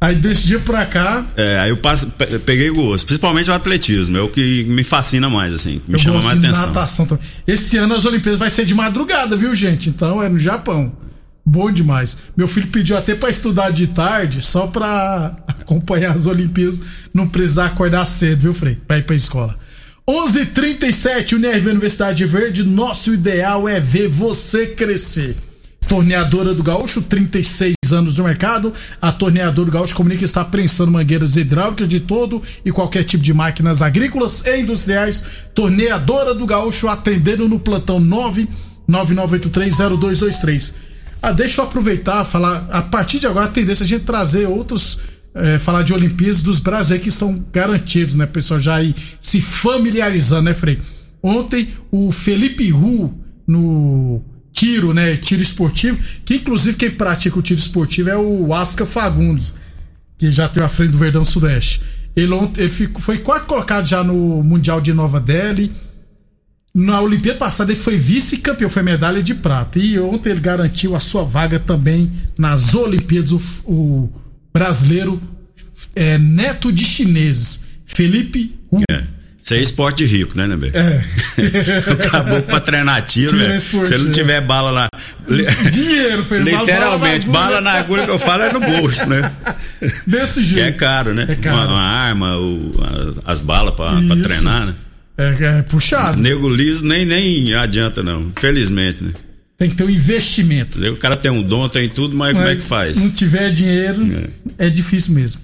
Aí 0.00 0.14
desse 0.14 0.46
dia 0.46 0.60
pra 0.60 0.86
cá. 0.86 1.24
É, 1.36 1.58
aí 1.58 1.70
eu 1.70 1.76
passo, 1.76 2.06
peguei 2.46 2.70
gosto, 2.70 3.04
principalmente 3.04 3.50
o 3.50 3.52
atletismo, 3.52 4.16
é 4.16 4.20
o 4.20 4.28
que 4.28 4.62
me 4.62 4.84
fascina 4.84 5.28
mais, 5.28 5.52
assim, 5.52 5.82
me 5.88 5.98
chama 5.98 6.22
mais 6.22 6.38
atenção. 6.38 6.66
Natação 6.68 7.04
também. 7.04 7.24
Esse 7.44 7.76
ano 7.78 7.94
as 7.96 8.04
Olimpíadas 8.04 8.38
vai 8.38 8.48
ser 8.48 8.64
de 8.64 8.76
madrugada, 8.76 9.36
viu, 9.36 9.52
gente? 9.56 9.88
Então 9.88 10.22
é 10.22 10.28
no 10.28 10.38
Japão. 10.38 10.92
Bom 11.48 11.72
demais. 11.72 12.14
Meu 12.36 12.46
filho 12.46 12.66
pediu 12.66 12.94
até 12.94 13.14
para 13.14 13.30
estudar 13.30 13.70
de 13.70 13.86
tarde, 13.86 14.42
só 14.42 14.66
pra 14.66 15.34
acompanhar 15.48 16.14
as 16.14 16.26
Olimpíadas, 16.26 16.78
não 17.14 17.26
precisar 17.26 17.66
acordar 17.66 18.04
cedo, 18.04 18.42
viu, 18.42 18.52
Frei? 18.52 18.76
Pra 18.86 18.98
ir 18.98 19.06
pra 19.06 19.16
escola. 19.16 19.56
11:37 20.06 20.40
h 20.40 20.46
37 20.54 21.34
Unerv 21.36 21.68
Universidade 21.68 22.24
Verde, 22.26 22.64
nosso 22.64 23.14
ideal 23.14 23.66
é 23.66 23.80
ver 23.80 24.08
você 24.08 24.66
crescer. 24.66 25.36
Torneadora 25.88 26.52
do 26.52 26.62
Gaúcho, 26.62 27.00
36 27.00 27.76
anos 27.92 28.18
no 28.18 28.24
mercado. 28.24 28.74
A 29.00 29.10
Torneadora 29.10 29.64
do 29.64 29.72
Gaúcho 29.72 29.94
comunica 29.94 30.18
que 30.18 30.26
está 30.26 30.44
prensando 30.44 30.92
mangueiras 30.92 31.34
hidráulicas 31.34 31.88
de 31.88 32.00
todo 32.00 32.42
e 32.62 32.70
qualquer 32.70 33.04
tipo 33.04 33.24
de 33.24 33.32
máquinas 33.32 33.80
agrícolas 33.80 34.44
e 34.44 34.60
industriais. 34.60 35.24
Torneadora 35.54 36.34
do 36.34 36.44
Gaúcho 36.44 36.88
atendendo 36.88 37.48
no 37.48 37.58
plantão 37.58 37.98
999830223. 38.86 40.87
Ah, 41.22 41.32
deixa 41.32 41.60
eu 41.60 41.66
aproveitar, 41.66 42.24
falar. 42.24 42.68
A 42.70 42.82
partir 42.82 43.18
de 43.18 43.26
agora, 43.26 43.46
a 43.46 43.50
tendência 43.50 43.84
é 43.84 43.86
a 43.86 43.88
gente 43.88 44.04
trazer 44.04 44.46
outros. 44.46 44.98
É, 45.34 45.58
falar 45.58 45.82
de 45.82 45.92
Olimpíadas 45.92 46.42
dos 46.42 46.58
brasileiros 46.58 47.02
que 47.04 47.10
estão 47.10 47.44
garantidos, 47.52 48.16
né, 48.16 48.26
pessoal? 48.26 48.58
Já 48.58 48.76
aí 48.76 48.94
se 49.20 49.40
familiarizando, 49.40 50.44
né, 50.44 50.54
Frei? 50.54 50.80
Ontem, 51.22 51.68
o 51.92 52.10
Felipe 52.10 52.68
Ru, 52.70 53.14
no 53.46 54.22
tiro, 54.52 54.92
né? 54.92 55.16
Tiro 55.16 55.40
esportivo, 55.40 55.98
que 56.24 56.36
inclusive 56.36 56.76
quem 56.76 56.90
pratica 56.90 57.38
o 57.38 57.42
tiro 57.42 57.60
esportivo 57.60 58.10
é 58.10 58.16
o 58.16 58.52
Asca 58.52 58.84
Fagundes, 58.84 59.54
que 60.16 60.30
já 60.30 60.48
tem 60.48 60.62
a 60.62 60.68
frente 60.68 60.90
do 60.90 60.98
Verdão 60.98 61.24
Sudeste. 61.24 61.80
Ele, 62.16 62.32
ontem, 62.32 62.62
ele 62.62 62.70
ficou, 62.70 63.00
foi 63.00 63.18
quase 63.18 63.46
colocado 63.46 63.86
já 63.86 64.02
no 64.02 64.42
Mundial 64.42 64.80
de 64.80 64.92
Nova 64.92 65.20
Delhi. 65.20 65.72
Na 66.78 67.00
Olimpíada 67.00 67.40
passada 67.40 67.72
ele 67.72 67.80
foi 67.80 67.96
vice-campeão, 67.96 68.70
foi 68.70 68.84
medalha 68.84 69.20
de 69.20 69.34
prata. 69.34 69.80
E 69.80 69.98
ontem 69.98 70.30
ele 70.30 70.38
garantiu 70.38 70.94
a 70.94 71.00
sua 71.00 71.24
vaga 71.24 71.58
também 71.58 72.08
nas 72.38 72.72
Olimpíadas. 72.72 73.32
O, 73.32 73.40
o 73.64 74.12
brasileiro 74.52 75.20
é, 75.96 76.16
neto 76.18 76.72
de 76.72 76.84
chineses, 76.84 77.60
Felipe 77.84 78.54
Hu. 78.70 78.80
É. 78.88 79.02
Isso 79.42 79.54
é 79.54 79.62
esporte 79.62 80.04
rico, 80.04 80.36
né, 80.36 80.46
Nembe? 80.46 80.70
É. 80.72 81.02
Acabou 81.90 82.42
pra 82.42 82.60
treinar 82.60 83.04
tiro, 83.04 83.36
né? 83.36 83.58
Se 83.58 83.76
ele 83.94 84.04
não 84.04 84.10
tiver 84.12 84.40
bala 84.40 84.70
lá. 84.70 84.88
Dinheiro, 85.72 86.22
foi 86.22 86.38
Literalmente, 86.38 87.26
bala 87.26 87.60
na, 87.60 87.72
agulha 87.72 88.04
que 88.04 88.10
eu 88.10 88.18
falo 88.20 88.44
é 88.44 88.52
no 88.52 88.60
bolso, 88.60 89.04
né? 89.06 89.32
Desse 90.06 90.44
jeito. 90.44 90.62
Que 90.62 90.68
é 90.68 90.72
caro, 90.72 91.12
né? 91.12 91.26
É 91.28 91.34
caro. 91.34 91.56
Uma, 91.56 91.66
uma 91.66 91.82
arma, 91.82 92.36
o, 92.36 92.70
as 93.24 93.40
balas 93.40 93.74
pra, 93.74 94.00
pra 94.00 94.16
treinar, 94.22 94.66
né? 94.66 94.74
É, 95.18 95.58
é 95.58 95.62
puxado. 95.62 96.22
Nego 96.22 96.48
liso 96.48 96.84
nem, 96.84 97.04
nem 97.04 97.52
adianta, 97.54 98.02
não. 98.02 98.32
Felizmente, 98.36 99.02
né? 99.02 99.12
Tem 99.58 99.68
que 99.68 99.74
ter 99.74 99.82
um 99.82 99.90
investimento. 99.90 100.80
O 100.80 100.96
cara 100.96 101.16
tem 101.16 101.32
um 101.32 101.42
dom, 101.42 101.68
tem 101.68 101.88
tudo, 101.88 102.16
mas, 102.16 102.32
mas 102.32 102.44
como 102.44 102.48
é 102.48 102.56
que 102.56 102.62
faz? 102.62 103.02
Não 103.02 103.10
tiver 103.10 103.50
dinheiro, 103.50 104.06
é, 104.56 104.66
é 104.66 104.70
difícil 104.70 105.12
mesmo. 105.12 105.40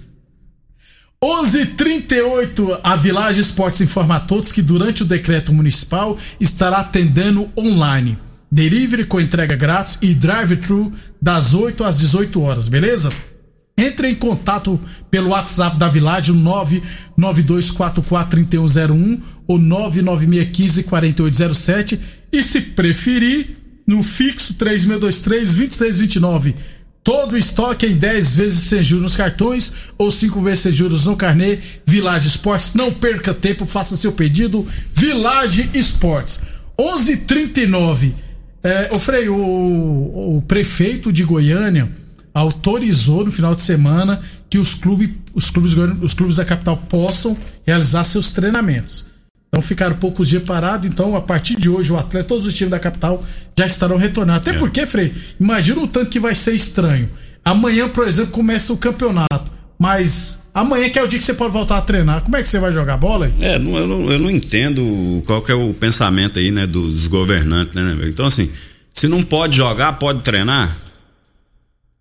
11:38 1.23 2.81
a 2.83 2.97
Village 2.97 3.41
Esportes 3.41 3.81
informa 3.81 4.17
a 4.17 4.21
todos 4.21 4.53
que 4.53 4.61
durante 4.63 5.03
o 5.03 5.07
decreto 5.07 5.53
municipal 5.53 6.17
estará 6.39 6.79
atendendo 6.79 7.51
online. 7.57 8.19
Delivery 8.53 9.05
com 9.05 9.21
entrega 9.21 9.57
grátis 9.57 9.99
e 10.01 10.15
drive-thru 10.15 10.93
das 11.21 11.55
8 11.55 11.83
às 11.83 11.99
18 11.99 12.41
horas, 12.41 12.69
beleza? 12.69 13.09
Entre 13.77 14.09
em 14.09 14.15
contato 14.15 14.81
pelo 15.11 15.31
WhatsApp 15.31 15.77
da 15.79 15.89
Village 15.89 16.33
992443101 16.33 19.21
ou 19.49 19.59
996154807 19.59 21.99
e 22.33 22.41
se 22.41 22.61
preferir 22.61 23.65
no 23.87 24.03
fixo 24.03 24.55
3623 24.55 25.55
2629. 25.55 26.55
Todo 27.03 27.33
o 27.33 27.37
estoque 27.37 27.87
em 27.87 27.97
10 27.97 28.35
vezes 28.35 28.61
sem 28.61 28.83
juros 28.83 29.03
nos 29.03 29.17
cartões 29.17 29.73
ou 29.99 30.11
5 30.11 30.41
vezes 30.41 30.61
sem 30.61 30.73
juros 30.73 31.05
no 31.05 31.17
carnê. 31.17 31.59
Village 31.85 32.29
Esportes, 32.29 32.73
não 32.75 32.93
perca 32.93 33.35
tempo, 33.35 33.67
faça 33.67 33.97
seu 33.97 34.13
pedido. 34.13 34.67
Village 34.95 35.69
Esportes. 35.75 36.41
11:39. 36.79 38.13
É, 38.63 38.89
o 38.93 38.99
Frei, 38.99 39.29
o, 39.29 40.37
o 40.37 40.43
prefeito 40.47 41.13
de 41.13 41.25
Goiânia 41.25 42.04
autorizou 42.35 43.25
no 43.25 43.31
final 43.31 43.55
de 43.55 43.63
semana 43.63 44.21
que 44.51 44.59
os 44.59 44.75
clubes, 44.75 45.11
os 45.33 45.49
clubes, 45.49 45.73
os 46.03 46.13
clubes 46.13 46.37
da 46.37 46.45
capital 46.45 46.77
possam 46.77 47.37
realizar 47.65 48.03
seus 48.03 48.33
treinamentos. 48.33 49.05
Então 49.49 49.63
ficaram 49.63 49.95
poucos 49.95 50.29
dias 50.29 50.43
parados, 50.43 50.89
então 50.89 51.15
a 51.15 51.21
partir 51.21 51.55
de 51.55 51.71
hoje 51.71 51.93
o 51.93 51.97
atleta, 51.97 52.27
todos 52.27 52.45
os 52.45 52.55
times 52.55 52.73
da 52.73 52.79
capital 52.81 53.25
já 53.57 53.65
estarão 53.65 53.97
retornando. 53.97 54.39
Até 54.39 54.51
é. 54.51 54.55
porque, 54.55 54.85
Frei, 54.85 55.15
imagina 55.39 55.81
o 55.81 55.87
tanto 55.87 56.11
que 56.11 56.19
vai 56.19 56.35
ser 56.35 56.57
estranho. 56.57 57.09
Amanhã, 57.45 57.89
por 57.89 58.09
exemplo, 58.09 58.33
começa 58.33 58.73
o 58.73 58.77
campeonato, 58.77 59.53
mas 59.79 60.41
amanhã 60.53 60.91
que 60.91 60.99
é 60.99 61.05
o 61.05 61.07
dia 61.07 61.21
que 61.21 61.25
você 61.25 61.35
pode 61.35 61.53
voltar 61.53 61.79
a 61.79 61.83
treinar, 61.83 62.23
como 62.23 62.37
é 62.37 62.43
que 62.43 62.49
você 62.49 62.59
vai 62.59 62.73
jogar 62.73 62.97
bola? 62.97 63.31
É, 63.39 63.57
não, 63.57 63.77
eu, 63.77 63.87
não, 63.87 64.11
eu 64.11 64.19
não 64.19 64.31
entendo 64.31 65.23
qual 65.25 65.41
que 65.41 65.53
é 65.53 65.55
o 65.55 65.73
pensamento 65.73 66.41
aí, 66.41 66.51
né, 66.51 66.67
dos 66.67 67.07
governantes, 67.07 67.73
né, 67.75 67.97
Então 68.09 68.27
assim, 68.27 68.51
se 68.93 69.07
não 69.07 69.23
pode 69.23 69.57
jogar, 69.57 69.93
pode 70.01 70.23
treinar? 70.23 70.75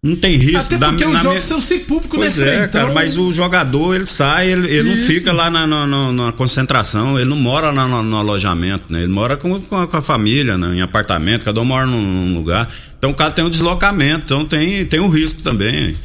Não 0.03 0.17
tem 0.17 0.35
risco. 0.35 0.75
Até 0.75 0.77
porque 0.77 1.05
da, 1.05 1.09
os 1.11 1.17
jogos 1.17 1.29
minha... 1.29 1.41
são 1.41 1.61
sem 1.61 1.79
público, 1.79 2.17
pois 2.17 2.35
né, 2.35 2.65
é, 2.65 2.67
cara, 2.67 2.85
então... 2.85 2.93
mas 2.93 3.17
o 3.17 3.31
jogador, 3.31 3.95
ele 3.95 4.05
sai, 4.05 4.51
ele, 4.51 4.67
ele 4.67 4.89
não 4.89 4.97
fica 5.07 5.31
lá 5.31 5.49
na, 5.49 5.65
na, 5.65 6.11
na, 6.11 6.31
concentração, 6.33 7.17
ele 7.17 7.29
não 7.29 7.37
mora 7.37 7.71
na, 7.71 7.87
no 7.87 8.17
alojamento, 8.17 8.91
né? 8.91 9.03
Ele 9.03 9.11
mora 9.13 9.37
com, 9.37 9.61
com, 9.61 9.77
a, 9.77 9.87
com 9.87 9.95
a 9.95 10.01
família, 10.01 10.57
né? 10.57 10.75
em 10.75 10.81
apartamento, 10.81 11.45
cada 11.45 11.61
um 11.61 11.63
mora 11.63 11.85
num, 11.85 12.01
num, 12.01 12.35
lugar. 12.35 12.69
Então 12.97 13.11
o 13.11 13.13
cara 13.13 13.31
tem 13.31 13.45
um 13.45 13.49
deslocamento, 13.49 14.25
então 14.25 14.43
tem, 14.43 14.85
tem 14.85 14.99
um 14.99 15.07
risco 15.07 15.41
também. 15.41 15.95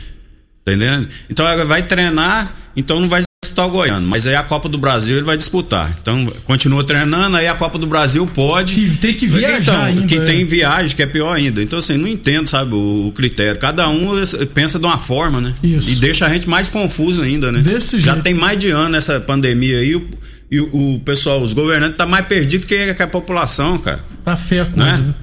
Entendendo? 0.62 1.08
Então 1.28 1.44
vai 1.66 1.82
treinar, 1.82 2.52
então 2.76 3.00
não 3.00 3.08
vai 3.08 3.22
o 3.64 3.70
Goiano, 3.70 4.06
mas 4.06 4.26
aí 4.26 4.34
a 4.34 4.42
Copa 4.42 4.68
do 4.68 4.78
Brasil 4.78 5.16
ele 5.16 5.24
vai 5.24 5.36
disputar. 5.36 5.96
Então, 6.00 6.30
continua 6.44 6.84
treinando, 6.84 7.36
aí 7.36 7.46
a 7.46 7.54
Copa 7.54 7.78
do 7.78 7.86
Brasil 7.86 8.26
pode. 8.26 8.74
Que 8.74 8.96
tem 8.96 9.14
que 9.14 9.26
viajar. 9.26 9.60
Então, 9.60 9.84
ainda, 9.84 10.06
que 10.06 10.16
é. 10.16 10.20
tem 10.20 10.44
viagem, 10.44 10.96
que 10.96 11.02
é 11.02 11.06
pior 11.06 11.32
ainda. 11.32 11.62
Então, 11.62 11.78
assim, 11.78 11.96
não 11.96 12.08
entendo, 12.08 12.48
sabe, 12.48 12.74
o, 12.74 13.08
o, 13.08 13.12
critério. 13.12 13.58
Cada 13.58 13.88
um 13.88 14.10
pensa 14.54 14.78
de 14.78 14.84
uma 14.84 14.98
forma, 14.98 15.40
né? 15.40 15.54
Isso. 15.62 15.90
E 15.90 15.96
deixa 15.96 16.26
a 16.26 16.28
gente 16.28 16.48
mais 16.48 16.68
confuso 16.68 17.22
ainda, 17.22 17.52
né? 17.52 17.60
Desse 17.60 18.00
Já 18.00 18.12
jeito. 18.12 18.24
tem 18.24 18.34
mais 18.34 18.58
de 18.58 18.70
ano 18.70 18.96
essa 18.96 19.20
pandemia 19.20 19.78
aí. 19.78 19.94
O, 19.96 20.08
e 20.50 20.60
o, 20.60 20.94
o 20.94 21.00
pessoal, 21.00 21.42
os 21.42 21.52
governantes, 21.52 21.96
tá 21.96 22.06
mais 22.06 22.26
perdido 22.26 22.66
que, 22.66 22.94
que 22.94 23.02
a 23.02 23.06
população, 23.06 23.78
cara. 23.78 24.00
Tá 24.24 24.36
feia 24.36 24.62
a 24.62 24.66
coisa. 24.66 24.96
Né? 24.96 25.14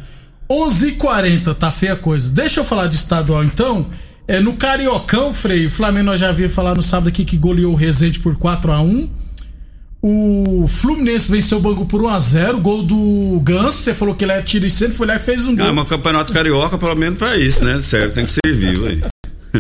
11:40 0.50 1.56
tá 1.56 1.72
feia 1.72 1.94
a 1.94 1.96
coisa. 1.96 2.32
Deixa 2.32 2.60
eu 2.60 2.66
falar 2.66 2.88
de 2.88 2.96
estadual 2.96 3.44
então. 3.44 3.86
É, 4.28 4.40
no 4.40 4.54
Cariocão, 4.54 5.34
Frei, 5.34 5.68
o 5.68 5.70
Flamengo 5.70 6.08
nós 6.08 6.20
já 6.20 6.30
havia 6.30 6.50
falado 6.50 6.78
no 6.78 6.84
sábado 6.84 7.10
aqui 7.10 7.24
que 7.24 7.38
goleou 7.38 7.74
o 7.74 7.76
Resende 7.76 8.20
por 8.20 8.36
4 8.36 8.72
a 8.72 8.82
1 8.82 9.10
O 10.02 10.66
Fluminense 10.68 11.32
venceu 11.32 11.60
o 11.60 11.62
Banco 11.62 11.86
por 11.86 12.02
1x0. 12.02 12.60
Gol 12.60 12.84
do 12.84 13.40
Ganso, 13.44 13.78
você 13.78 13.94
falou 13.94 14.16
que 14.16 14.26
ele 14.26 14.32
é 14.32 14.42
tiro 14.42 14.66
e 14.66 14.70
centro, 14.70 14.96
foi 14.96 15.06
lá 15.06 15.16
e 15.16 15.20
fez 15.20 15.46
um 15.46 15.56
gol. 15.56 15.68
Ah, 15.68 15.74
mas 15.74 15.86
o 15.86 15.90
Campeonato 15.90 16.34
Carioca, 16.34 16.78
pelo 16.78 16.96
menos 16.96 17.20
pra 17.20 17.38
isso, 17.38 17.64
né? 17.64 17.80
Serve, 17.80 18.14
tem 18.14 18.26
que 18.26 18.32
servir, 18.32 18.80
ué. 18.80 18.98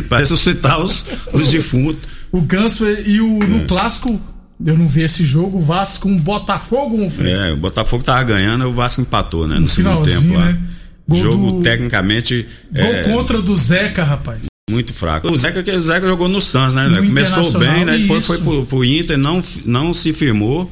pra 0.09 0.19
ressuscitar 0.19 0.81
os, 0.81 1.05
os 1.31 1.51
defuntos. 1.51 2.03
O 2.31 2.41
Ganso 2.41 2.85
e 2.87 3.21
o, 3.21 3.37
no 3.39 3.63
é. 3.63 3.65
clássico, 3.65 4.19
eu 4.65 4.75
não 4.75 4.87
vi 4.87 5.03
esse 5.03 5.23
jogo, 5.23 5.59
o 5.59 5.61
Vasco 5.61 6.09
um 6.09 6.17
Botafogo, 6.17 6.99
um 6.99 7.09
Frei. 7.09 7.33
É, 7.33 7.53
o 7.53 7.57
Botafogo 7.57 8.03
tava 8.03 8.23
ganhando, 8.23 8.67
o 8.67 8.73
Vasco 8.73 8.99
empatou, 8.99 9.47
né? 9.47 9.55
No, 9.55 9.61
no 9.61 9.69
segundo 9.69 10.03
tempo 10.03 10.33
lá. 10.33 10.45
Né? 10.47 10.59
Gol 11.07 11.19
jogo 11.19 11.51
do... 11.51 11.61
tecnicamente. 11.61 12.47
Gol 12.73 12.83
é... 12.83 13.03
contra 13.03 13.39
do 13.41 13.55
Zeca, 13.55 14.03
rapaz. 14.03 14.41
Muito 14.69 14.93
fraco. 14.93 15.31
O 15.31 15.35
Zeca, 15.35 15.59
o 15.59 15.79
Zeca 15.79 16.07
jogou 16.07 16.27
no 16.27 16.41
Santos, 16.41 16.73
né? 16.73 16.87
No 16.87 17.05
Começou 17.05 17.59
bem, 17.59 17.85
né? 17.85 17.97
Depois 17.99 18.25
foi 18.25 18.39
pro, 18.39 18.65
pro 18.65 18.83
Inter, 18.83 19.17
não, 19.17 19.39
não 19.63 19.93
se 19.93 20.11
firmou, 20.11 20.69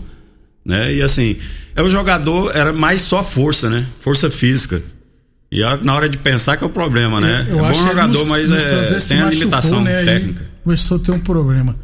né? 0.65 0.95
E 0.95 1.01
assim, 1.01 1.37
é 1.75 1.81
o 1.81 1.89
jogador, 1.89 2.55
era 2.55 2.73
mais 2.73 3.01
só 3.01 3.23
força, 3.23 3.69
né? 3.69 3.85
Força 3.99 4.31
física. 4.31 4.81
E 5.51 5.61
na 5.83 5.93
hora 5.93 6.09
de 6.09 6.17
pensar 6.17 6.57
que 6.57 6.63
é 6.63 6.67
o 6.67 6.69
problema, 6.71 7.21
né? 7.21 7.45
Eu, 7.47 7.59
eu 7.59 7.65
é 7.65 7.71
bom 7.71 7.87
jogador, 7.87 8.23
no, 8.23 8.25
mas 8.25 8.49
no 8.49 8.57
é, 8.57 8.99
tem 9.07 9.21
a 9.21 9.29
limitação 9.29 9.83
né? 9.83 10.03
técnica. 10.03 10.43
Começou 10.63 10.97
a 10.97 10.99
ter 10.99 11.11
um 11.11 11.19
problema. 11.19 11.75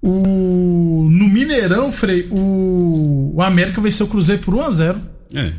O, 0.00 1.06
no 1.10 1.28
Mineirão, 1.28 1.92
Frei, 1.92 2.26
o, 2.30 3.32
o 3.34 3.42
América 3.42 3.80
venceu 3.82 4.06
o 4.06 4.08
Cruzeiro 4.08 4.40
por 4.40 4.54
1x0. 4.54 4.96
É, 5.34 5.52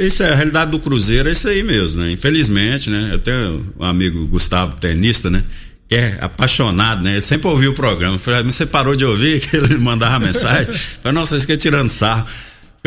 isso 0.00 0.22
é 0.22 0.32
a 0.32 0.34
realidade 0.34 0.70
do 0.70 0.78
Cruzeiro, 0.78 1.28
é 1.28 1.32
isso 1.32 1.48
aí 1.48 1.62
mesmo, 1.62 2.02
né? 2.02 2.10
Infelizmente, 2.10 2.90
né? 2.90 3.10
Eu 3.12 3.18
tenho 3.18 3.72
um 3.78 3.84
amigo 3.84 4.26
Gustavo, 4.26 4.76
tenista, 4.76 5.30
né? 5.30 5.44
Que 5.88 5.94
é 5.94 6.18
apaixonado, 6.20 7.04
né? 7.04 7.12
Ele 7.12 7.22
sempre 7.22 7.48
ouviu 7.48 7.70
o 7.70 7.74
programa. 7.74 8.18
Falei, 8.18 8.40
ah, 8.40 8.44
mas 8.44 8.56
você 8.56 8.66
parou 8.66 8.96
de 8.96 9.04
ouvir? 9.04 9.40
Que 9.46 9.56
ele 9.56 9.78
mandava 9.78 10.18
mensagem. 10.18 10.72
Falei, 11.00 11.14
nossa, 11.14 11.36
isso 11.36 11.44
aqui 11.44 11.52
é 11.52 11.56
tirando 11.56 11.88
sarro. 11.88 12.26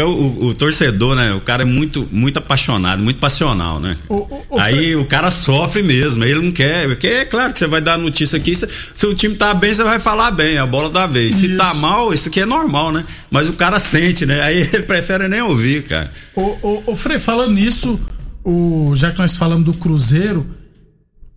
O, 0.04 0.12
o, 0.12 0.46
o, 0.48 0.54
torcedor, 0.54 1.16
né? 1.16 1.34
O 1.34 1.42
cara 1.42 1.64
é 1.64 1.66
muito, 1.66 2.08
muito 2.12 2.38
apaixonado, 2.38 3.02
muito 3.02 3.20
passional, 3.20 3.80
né? 3.80 3.96
O, 4.08 4.28
aí 4.58 4.96
o 4.96 5.06
cara 5.06 5.32
sofre 5.32 5.82
mesmo, 5.82 6.24
ele 6.24 6.42
não 6.42 6.52
quer. 6.52 6.88
Porque 6.88 7.08
é 7.08 7.26
claro 7.26 7.54
que 7.54 7.60
você 7.60 7.68
vai 7.68 7.82
dar 7.82 7.98
notícia 7.98 8.38
aqui. 8.38 8.56
Se, 8.56 8.68
se 8.94 9.06
o 9.06 9.14
time 9.14 9.36
tá 9.36 9.54
bem, 9.54 9.74
você 9.74 9.84
vai 9.84 10.00
falar 10.00 10.32
bem, 10.32 10.58
a 10.58 10.66
bola 10.66 10.90
da 10.90 11.06
vez. 11.08 11.36
Se 11.36 11.56
tá 11.56 11.74
mal, 11.74 12.14
isso 12.14 12.30
aqui 12.30 12.42
é 12.42 12.46
normal, 12.46 12.92
né? 12.92 13.04
Mas 13.32 13.50
o 13.50 13.54
cara 13.54 13.80
sente, 13.80 14.26
né? 14.26 14.42
Aí 14.42 14.62
ele 14.74 14.84
prefere 14.84 15.28
nem 15.28 15.42
ouvir, 15.42 15.84
cara. 15.84 16.12
Ô 16.36 16.96
Frei, 16.96 17.20
falando 17.20 17.54
nisso, 17.54 18.00
o, 18.44 18.94
já 18.96 19.12
que 19.12 19.20
nós 19.20 19.36
falamos 19.36 19.66
do 19.66 19.78
Cruzeiro, 19.78 20.46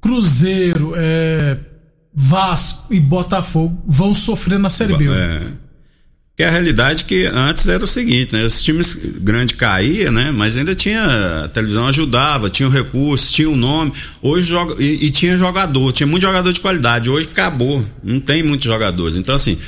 Cruzeiro, 0.00 0.94
é, 0.96 1.56
Vasco 2.14 2.92
e 2.92 3.00
Botafogo 3.00 3.82
vão 3.86 4.12
sofrer 4.12 4.58
na 4.58 4.68
Série 4.68 4.96
B. 4.96 5.08
É. 5.08 5.61
Que 6.34 6.42
é 6.42 6.48
a 6.48 6.50
realidade 6.50 7.04
que 7.04 7.26
antes 7.26 7.68
era 7.68 7.84
o 7.84 7.86
seguinte, 7.86 8.32
né? 8.32 8.44
Os 8.44 8.62
times 8.62 8.94
grandes 8.94 9.54
caíam, 9.54 10.12
né? 10.12 10.30
Mas 10.30 10.56
ainda 10.56 10.74
tinha. 10.74 11.44
A 11.44 11.48
televisão 11.48 11.86
ajudava, 11.86 12.48
tinha 12.48 12.66
o 12.66 12.72
recurso, 12.72 13.30
tinha 13.30 13.50
o 13.50 13.56
nome. 13.56 13.92
Hoje 14.22 14.48
joga. 14.48 14.82
E, 14.82 15.06
e, 15.06 15.10
tinha 15.10 15.36
jogador, 15.36 15.92
tinha 15.92 16.06
muito 16.06 16.22
jogador 16.22 16.50
de 16.50 16.60
qualidade. 16.60 17.10
Hoje 17.10 17.28
acabou. 17.30 17.84
Não 18.02 18.18
tem 18.18 18.42
muitos 18.42 18.64
jogadores. 18.64 19.14
Então, 19.14 19.34
assim, 19.34 19.58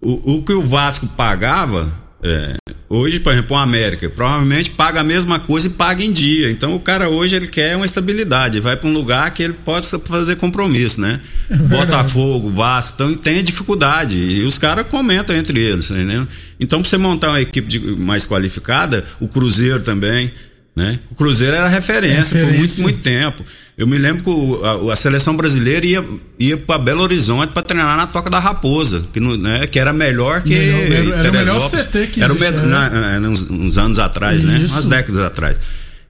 o, 0.00 0.36
o 0.36 0.42
que 0.42 0.54
o 0.54 0.62
Vasco 0.62 1.06
pagava 1.08 2.05
É, 2.22 2.56
hoje, 2.88 3.20
por 3.20 3.32
exemplo, 3.32 3.56
o 3.56 3.60
América 3.60 4.08
provavelmente 4.08 4.70
paga 4.70 5.00
a 5.00 5.04
mesma 5.04 5.38
coisa 5.38 5.66
e 5.66 5.70
paga 5.70 6.02
em 6.02 6.12
dia. 6.12 6.50
Então 6.50 6.74
o 6.74 6.80
cara 6.80 7.08
hoje 7.08 7.36
ele 7.36 7.46
quer 7.46 7.76
uma 7.76 7.84
estabilidade, 7.84 8.60
vai 8.60 8.76
para 8.76 8.88
um 8.88 8.92
lugar 8.92 9.30
que 9.32 9.42
ele 9.42 9.52
possa 9.52 9.98
fazer 9.98 10.36
compromisso, 10.36 11.00
né? 11.00 11.20
É 11.50 11.56
Botafogo, 11.56 12.48
Vasco, 12.50 12.94
então 12.94 13.14
tem 13.14 13.44
dificuldade 13.44 14.16
e 14.16 14.42
os 14.42 14.58
caras 14.58 14.86
comentam 14.86 15.36
entre 15.36 15.60
eles, 15.60 15.90
né? 15.90 16.26
Então 16.58 16.80
para 16.80 16.88
você 16.88 16.96
montar 16.96 17.28
uma 17.28 17.40
equipe 17.40 17.68
de, 17.68 17.78
mais 17.78 18.26
qualificada, 18.26 19.04
o 19.20 19.28
Cruzeiro 19.28 19.82
também, 19.82 20.32
né? 20.76 20.98
O 21.10 21.14
Cruzeiro 21.14 21.56
era 21.56 21.68
referência, 21.68 22.38
referência. 22.38 22.52
por 22.52 22.58
muito, 22.58 22.82
muito 22.82 23.02
tempo. 23.02 23.42
Eu 23.78 23.86
me 23.86 23.96
lembro 23.96 24.22
que 24.22 24.64
a, 24.64 24.92
a 24.92 24.96
seleção 24.96 25.34
brasileira 25.36 25.84
ia, 25.84 26.04
ia 26.38 26.56
para 26.56 26.78
Belo 26.78 27.02
Horizonte 27.02 27.52
para 27.52 27.62
treinar 27.62 27.96
na 27.96 28.06
Toca 28.06 28.28
da 28.28 28.38
Raposa, 28.38 29.04
que, 29.12 29.18
né, 29.20 29.66
que 29.66 29.78
era 29.78 29.92
melhor 29.92 30.42
que. 30.42 30.54
Melhor, 30.54 31.18
era 31.18 31.30
o 31.30 31.32
melhor 31.32 31.70
CT 31.70 32.06
que 32.08 32.22
Era 32.22 32.32
o 32.32 32.38
melhor, 32.38 32.66
na, 32.66 33.18
na, 33.18 33.28
uns, 33.28 33.50
uns, 33.50 33.78
anos 33.78 33.98
atrás, 33.98 34.44
né? 34.44 34.58
Isso. 34.58 34.74
né? 34.74 34.80
Umas 34.80 34.86
décadas 34.86 35.22
atrás. 35.22 35.58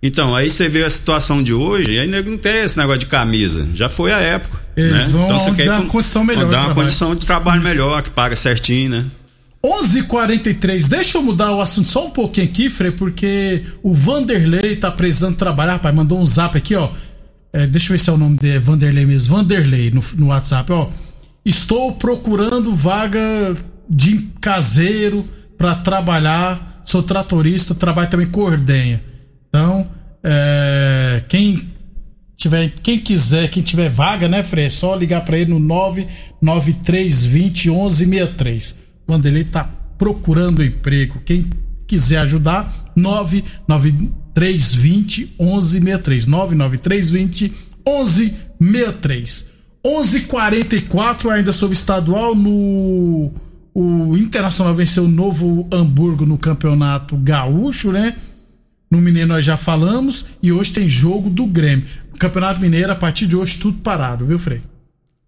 Então, 0.02 0.34
aí 0.36 0.50
você 0.50 0.68
vê 0.68 0.84
a 0.84 0.90
situação 0.90 1.42
de 1.42 1.54
hoje, 1.54 1.92
e 1.92 1.98
ainda 1.98 2.22
não 2.22 2.36
tem 2.36 2.62
esse 2.62 2.76
negócio 2.76 3.00
de 3.00 3.06
camisa. 3.06 3.66
Já 3.74 3.88
foi 3.88 4.12
a 4.12 4.18
época. 4.18 4.58
Eles 4.76 4.92
né? 4.92 5.08
vão 5.10 5.24
então, 5.24 5.38
você 5.38 5.50
quer 5.52 5.66
dar 5.66 5.80
uma 5.80 5.90
condição 5.90 6.22
melhor. 6.22 6.48
Dar 6.48 6.66
uma 6.66 6.74
condição 6.74 7.14
de 7.14 7.24
trabalho 7.24 7.62
Isso. 7.62 7.68
melhor, 7.68 8.02
que 8.02 8.10
paga 8.10 8.36
certinho, 8.36 8.90
né? 8.90 9.04
11:43. 9.66 10.88
Deixa 10.88 11.18
eu 11.18 11.22
mudar 11.22 11.52
o 11.52 11.60
assunto 11.60 11.88
só 11.88 12.06
um 12.06 12.10
pouquinho 12.10 12.46
aqui, 12.46 12.70
Frei, 12.70 12.92
porque 12.92 13.64
o 13.82 13.92
Vanderlei 13.92 14.76
tá 14.76 14.90
precisando 14.90 15.36
trabalhar, 15.36 15.80
pai. 15.80 15.92
Mandou 15.92 16.18
um 16.20 16.26
zap 16.26 16.56
aqui, 16.56 16.76
ó. 16.76 16.90
É, 17.52 17.66
deixa 17.66 17.86
eu 17.86 17.96
ver 17.96 17.98
se 17.98 18.10
é 18.10 18.12
o 18.12 18.16
nome 18.16 18.38
de 18.38 18.58
Vanderlei 18.58 19.04
mesmo. 19.04 19.36
Vanderlei 19.36 19.90
no, 19.90 20.02
no 20.16 20.28
WhatsApp, 20.28 20.72
ó. 20.72 20.88
Estou 21.44 21.92
procurando 21.92 22.74
vaga 22.74 23.56
de 23.88 24.18
caseiro 24.40 25.24
para 25.56 25.76
trabalhar. 25.76 26.82
Sou 26.84 27.02
tratorista, 27.02 27.74
trabalho 27.74 28.10
também 28.10 28.26
com 28.26 28.42
ordenha. 28.42 29.02
Então, 29.48 29.88
é, 30.22 31.22
quem 31.28 31.58
tiver, 32.36 32.70
quem 32.82 32.98
quiser, 32.98 33.48
quem 33.48 33.62
tiver 33.62 33.88
vaga, 33.88 34.28
né, 34.28 34.42
Frei? 34.42 34.66
É 34.66 34.70
só 34.70 34.94
ligar 34.94 35.24
para 35.24 35.38
ele 35.38 35.48
no 35.50 35.58
99320 35.58 37.70
1163. 37.70 38.85
Vanderlei 39.06 39.44
tá 39.44 39.70
procurando 39.96 40.64
emprego. 40.64 41.22
Quem 41.24 41.46
quiser 41.86 42.18
ajudar, 42.18 42.92
99320 42.96 45.36
1163. 45.38 46.26
99320 46.26 47.52
1163. 47.86 49.46
11:44 49.84 51.30
ainda 51.30 51.52
sobre 51.52 51.74
estadual 51.74 52.34
no 52.34 53.30
o 53.72 54.16
Internacional 54.16 54.74
venceu 54.74 55.04
o 55.04 55.08
Novo 55.08 55.68
Hamburgo 55.70 56.24
no 56.24 56.38
Campeonato 56.38 57.14
Gaúcho, 57.16 57.92
né? 57.92 58.16
No 58.90 59.02
Mineiro 59.02 59.28
nós 59.28 59.44
já 59.44 59.56
falamos 59.56 60.24
e 60.42 60.50
hoje 60.50 60.72
tem 60.72 60.88
jogo 60.88 61.28
do 61.28 61.46
Grêmio. 61.46 61.84
Campeonato 62.18 62.60
Mineiro 62.60 62.90
a 62.90 62.96
partir 62.96 63.26
de 63.26 63.36
hoje 63.36 63.58
tudo 63.58 63.76
parado, 63.78 64.24
viu, 64.24 64.38
Frei? 64.38 64.62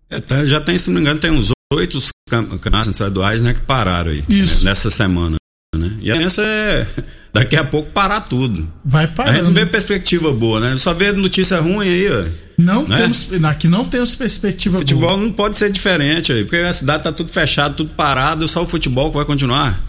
É, 0.08 0.18
tá, 0.18 0.46
já 0.46 0.62
tem, 0.62 0.78
se 0.78 0.88
não 0.88 0.94
me 0.94 1.02
engano, 1.02 1.20
tem 1.20 1.30
uns 1.30 1.50
oito 1.72 1.98
campeonatos 2.28 2.90
estaduais, 2.90 3.40
né, 3.42 3.54
que 3.54 3.60
pararam 3.60 4.10
aí. 4.10 4.24
Isso. 4.28 4.64
Né, 4.64 4.70
nessa 4.70 4.90
semana, 4.90 5.36
né? 5.76 5.92
E 6.00 6.10
a 6.10 6.14
tendência 6.14 6.42
é 6.42 6.86
daqui 7.32 7.56
a 7.56 7.64
pouco 7.64 7.90
parar 7.90 8.22
tudo. 8.22 8.70
Vai 8.84 9.06
parar. 9.06 9.30
A 9.30 9.34
gente 9.34 9.44
não 9.44 9.52
vê 9.52 9.66
perspectiva 9.66 10.32
boa, 10.32 10.60
né? 10.60 10.76
Só 10.76 10.94
vê 10.94 11.12
notícia 11.12 11.60
ruim 11.60 11.86
aí, 11.86 12.08
ó. 12.10 12.24
Não 12.56 12.86
né? 12.86 12.96
temos, 12.96 13.28
aqui 13.44 13.68
não 13.68 13.84
temos 13.84 14.14
perspectiva 14.16 14.78
futebol 14.78 15.10
boa. 15.10 15.22
não 15.22 15.30
pode 15.30 15.56
ser 15.56 15.70
diferente 15.70 16.32
aí, 16.32 16.42
porque 16.42 16.56
a 16.56 16.72
cidade 16.72 17.04
tá 17.04 17.12
tudo 17.12 17.30
fechado, 17.30 17.76
tudo 17.76 17.90
parado, 17.90 18.48
só 18.48 18.62
o 18.62 18.66
futebol 18.66 19.10
que 19.10 19.16
vai 19.16 19.24
continuar. 19.24 19.80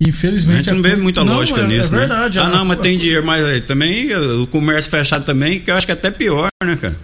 Infelizmente. 0.00 0.70
A 0.70 0.72
gente 0.72 0.74
não 0.74 0.82
vê 0.82 0.96
muita 0.96 1.22
não, 1.22 1.36
lógica 1.36 1.60
é, 1.60 1.66
nisso, 1.66 1.94
é 1.94 1.98
verdade, 2.00 2.38
né? 2.38 2.44
Ah, 2.44 2.48
não, 2.48 2.64
mas 2.64 2.78
tem 2.78 2.98
dinheiro, 2.98 3.24
mas 3.24 3.44
aí, 3.44 3.60
também 3.60 4.12
o 4.14 4.46
comércio 4.46 4.90
fechado 4.90 5.24
também, 5.24 5.60
que 5.60 5.70
eu 5.70 5.76
acho 5.76 5.86
que 5.86 5.92
é 5.92 5.94
até 5.94 6.10
pior, 6.10 6.48
né, 6.64 6.76
cara? 6.76 6.96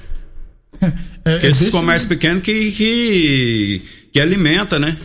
É, 1.22 1.46
esses 1.46 1.68
comércios 1.68 2.08
pequenos 2.08 2.42
que, 2.42 2.72
que, 2.72 3.82
que 4.10 4.18
alimenta, 4.18 4.78
né? 4.78 4.96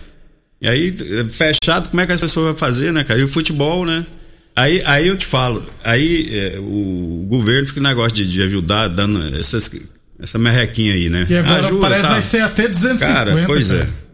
E 0.61 0.69
aí, 0.69 0.95
fechado, 1.29 1.89
como 1.89 1.99
é 1.99 2.05
que 2.05 2.13
as 2.13 2.21
pessoas 2.21 2.45
vão 2.45 2.55
fazer, 2.55 2.93
né, 2.93 3.03
cara? 3.03 3.19
E 3.19 3.23
o 3.23 3.27
futebol, 3.27 3.85
né? 3.85 4.05
Aí, 4.55 4.81
aí 4.85 5.07
eu 5.07 5.17
te 5.17 5.25
falo, 5.25 5.61
aí 5.83 6.25
é, 6.31 6.59
o 6.59 7.25
governo 7.27 7.67
fica 7.67 7.81
negócio 7.81 8.13
de, 8.13 8.25
de 8.25 8.41
ajudar, 8.43 8.87
dando 8.87 9.37
essas, 9.37 9.69
essa 10.17 10.37
merrequinha 10.37 10.93
aí, 10.93 11.09
né? 11.09 11.25
Que 11.25 11.35
agora 11.35 11.59
Ajuda, 11.59 11.81
parece 11.81 12.01
tá. 12.03 12.09
vai 12.13 12.21
ser 12.21 12.39
até 12.39 12.67
250. 12.69 13.13
Cara, 13.13 13.43
pois 13.45 13.67
cara. 13.67 13.83
é. 13.83 14.04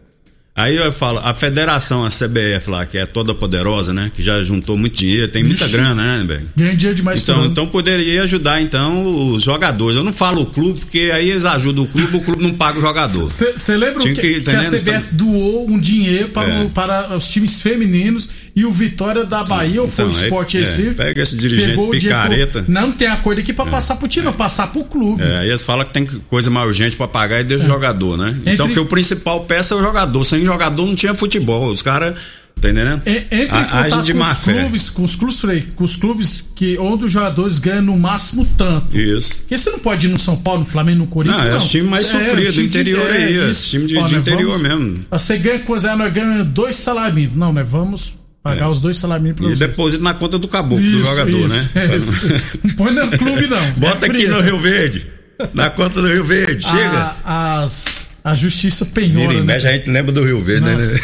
Aí 0.54 0.76
eu 0.76 0.92
falo, 0.92 1.18
a 1.20 1.32
federação, 1.32 2.04
a 2.04 2.10
CBF 2.10 2.68
lá, 2.68 2.84
que 2.84 2.98
é 2.98 3.06
toda 3.06 3.34
poderosa, 3.34 3.94
né? 3.94 4.12
Que 4.14 4.22
já 4.22 4.42
juntou 4.42 4.76
muito 4.76 4.94
dinheiro, 4.94 5.26
tem 5.28 5.42
muita 5.42 5.64
Ixi, 5.64 5.72
grana, 5.72 6.18
né, 6.18 6.24
velho? 6.26 6.50
Ganha 6.54 6.76
dinheiro 6.76 6.94
demais 6.94 7.22
então, 7.22 7.46
então 7.46 7.66
poderia 7.66 8.22
ajudar, 8.22 8.60
então, 8.60 9.32
os 9.32 9.42
jogadores. 9.42 9.96
Eu 9.96 10.04
não 10.04 10.12
falo 10.12 10.42
o 10.42 10.46
clube, 10.46 10.80
porque 10.80 11.10
aí 11.12 11.30
eles 11.30 11.46
ajudam 11.46 11.84
o 11.84 11.86
clube, 11.86 12.16
o 12.18 12.20
clube 12.20 12.42
não 12.42 12.52
paga 12.52 12.78
o 12.78 12.82
jogador. 12.82 13.30
Você 13.30 13.76
lembra 13.76 14.02
que, 14.02 14.12
que, 14.12 14.40
que, 14.42 14.50
a 14.50 14.60
CBF 14.60 14.76
então, 14.76 15.02
doou 15.12 15.70
um 15.70 15.80
dinheiro 15.80 16.28
para, 16.28 16.50
é. 16.50 16.64
o, 16.64 16.68
para 16.68 17.16
os 17.16 17.28
times 17.28 17.62
femininos 17.62 18.28
e 18.54 18.66
o 18.66 18.72
Vitória 18.72 19.24
da 19.24 19.42
Bahia, 19.42 19.70
então, 19.70 19.84
ou 19.84 19.88
foi 19.88 20.04
o 20.04 20.10
então, 20.10 20.22
Sport 20.22 20.52
Recife? 20.52 21.00
É, 21.00 21.04
pega 21.06 21.22
esse 21.22 21.36
dirigente 21.36 21.80
picareta. 21.90 22.62
Dinheiro, 22.62 22.86
não 22.86 22.92
tem 22.92 23.08
acordo 23.08 23.38
aqui 23.38 23.54
para 23.54 23.68
é. 23.68 23.70
passar 23.70 23.96
pro 23.96 24.06
time, 24.06 24.26
não, 24.26 24.34
passar 24.34 24.66
pro 24.70 24.84
clube. 24.84 25.22
É, 25.22 25.38
aí 25.38 25.48
eles 25.48 25.62
falam 25.62 25.86
que 25.86 25.94
tem 25.94 26.04
coisa 26.04 26.50
mais 26.50 26.66
urgente 26.66 26.94
para 26.94 27.08
pagar 27.08 27.40
e 27.40 27.44
deixa 27.44 27.64
o 27.64 27.68
é. 27.68 27.70
jogador, 27.70 28.18
né? 28.18 28.36
Entre... 28.40 28.52
Então, 28.52 28.68
que 28.68 28.78
o 28.78 28.84
principal 28.84 29.44
peça 29.44 29.74
é 29.74 29.78
o 29.78 29.80
jogador. 29.80 30.22
Sem 30.24 30.41
jogador 30.44 30.86
não 30.86 30.94
tinha 30.94 31.14
futebol. 31.14 31.66
Os 31.66 31.82
caras. 31.82 32.18
Tá 32.60 32.70
entendendo? 32.70 33.02
Entre 33.06 33.44
em 33.44 33.48
contato 33.48 34.02
de 34.02 34.14
com, 34.14 34.22
os 34.22 34.38
clubes, 34.38 34.90
com 34.90 35.02
os 35.02 35.16
clubes, 35.16 35.40
Frei, 35.40 35.66
com 35.74 35.84
os 35.84 35.96
clubes 35.96 36.48
que, 36.54 36.78
onde 36.78 37.06
os 37.06 37.12
jogadores 37.12 37.58
ganham 37.58 37.82
no 37.82 37.98
máximo 37.98 38.46
tanto. 38.56 38.96
Isso. 38.96 39.38
Porque 39.38 39.58
você 39.58 39.70
não 39.70 39.78
pode 39.80 40.06
ir 40.06 40.10
no 40.10 40.18
São 40.18 40.36
Paulo, 40.36 40.60
no 40.60 40.66
Flamengo, 40.66 40.98
no 41.00 41.06
Corinthians. 41.08 41.42
Não, 41.42 41.50
não. 41.50 41.56
é 41.56 41.58
o 41.58 41.66
time 41.66 41.88
mais 41.88 42.08
é, 42.08 42.12
sofrido, 42.12 42.52
do 42.52 42.60
interior 42.60 43.10
de, 43.10 43.16
aí. 43.16 43.38
É, 43.38 43.50
esse 43.50 43.70
time 43.70 43.86
de, 43.86 43.96
Ó, 43.96 44.06
de 44.06 44.14
interior 44.14 44.58
vamos, 44.58 44.62
mesmo. 44.62 45.06
Você 45.10 45.38
ganha 45.38 45.58
coisa, 45.60 45.96
nós 45.96 46.12
ganhamos 46.12 46.46
dois 46.48 46.76
salários. 46.76 47.34
Não, 47.34 47.52
né? 47.52 47.64
Vamos 47.64 48.14
pagar 48.42 48.66
é. 48.66 48.68
os 48.68 48.80
dois 48.80 48.96
salários 48.96 49.34
pra 49.34 49.50
E 49.50 49.56
deposita 49.56 50.02
na 50.02 50.14
conta 50.14 50.38
do 50.38 50.46
caboclo, 50.46 50.84
isso, 50.84 50.98
do 50.98 51.04
jogador, 51.04 51.30
isso, 51.30 51.48
né? 51.48 51.70
É 51.74 51.96
isso. 51.96 52.28
não 52.62 52.74
põe 52.74 52.92
no 52.92 53.18
clube, 53.18 53.46
não. 53.48 53.72
Bota 53.72 54.06
é 54.06 54.10
aqui 54.10 54.26
no 54.28 54.40
Rio 54.40 54.58
Verde. 54.58 55.06
Na 55.54 55.70
conta 55.70 56.00
do 56.00 56.06
Rio 56.06 56.24
Verde, 56.24 56.62
chega. 56.68 57.16
A, 57.24 57.60
as, 57.64 58.06
a 58.24 58.34
justiça 58.34 58.86
penhora. 58.86 59.32
Mira, 59.32 59.44
né? 59.44 59.54
a 59.56 59.58
gente 59.58 59.90
lembra 59.90 60.12
do 60.12 60.24
Rio 60.24 60.42
Verde, 60.42 60.66
né? 60.66 60.72
Nossa. 60.72 60.94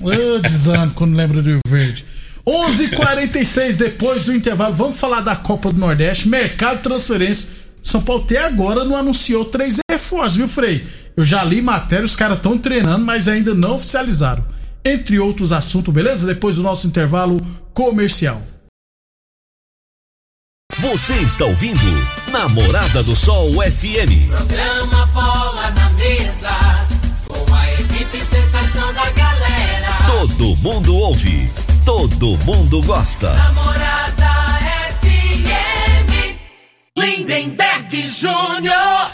né? 0.00 0.16
Eu 0.16 0.40
desânimo 0.40 0.92
quando 0.94 1.16
lembro 1.16 1.42
do 1.42 1.48
Rio 1.50 1.60
Verde. 1.68 2.04
11:46 2.46 3.76
depois 3.76 4.26
do 4.26 4.34
intervalo. 4.34 4.74
Vamos 4.74 4.98
falar 4.98 5.20
da 5.20 5.34
Copa 5.34 5.72
do 5.72 5.78
Nordeste, 5.78 6.28
mercado 6.28 6.78
de 6.78 6.82
transferência. 6.84 7.48
São 7.82 8.00
Paulo 8.02 8.24
até 8.24 8.38
agora 8.38 8.84
não 8.84 8.96
anunciou 8.96 9.44
três 9.44 9.78
reforços, 9.90 10.36
viu, 10.36 10.48
Frei? 10.48 10.84
Eu 11.16 11.24
já 11.24 11.42
li 11.42 11.62
matéria, 11.62 12.04
os 12.04 12.16
caras 12.16 12.36
estão 12.36 12.58
treinando, 12.58 13.04
mas 13.04 13.26
ainda 13.28 13.54
não 13.54 13.76
oficializaram. 13.76 14.44
Entre 14.84 15.18
outros 15.18 15.52
assuntos, 15.52 15.92
beleza? 15.92 16.26
Depois 16.26 16.56
do 16.56 16.62
nosso 16.62 16.86
intervalo 16.86 17.40
comercial. 17.72 18.42
Você 20.78 21.14
está 21.14 21.46
ouvindo 21.46 21.80
Namorada 22.30 23.02
do 23.02 23.16
Sol 23.16 23.52
FM. 23.54 24.28
Programa 24.28 25.06
Com 26.06 27.52
a 27.52 27.72
equipe 27.72 28.18
sensação 28.18 28.94
da 28.94 29.10
galera. 29.10 30.06
Todo 30.06 30.56
mundo 30.58 30.94
ouve, 30.94 31.50
todo 31.84 32.38
mundo 32.44 32.80
gosta. 32.82 33.34
Namorada 33.34 34.28
FM, 35.00 36.36
Lindenberg 36.96 38.06
Júnior. 38.06 39.10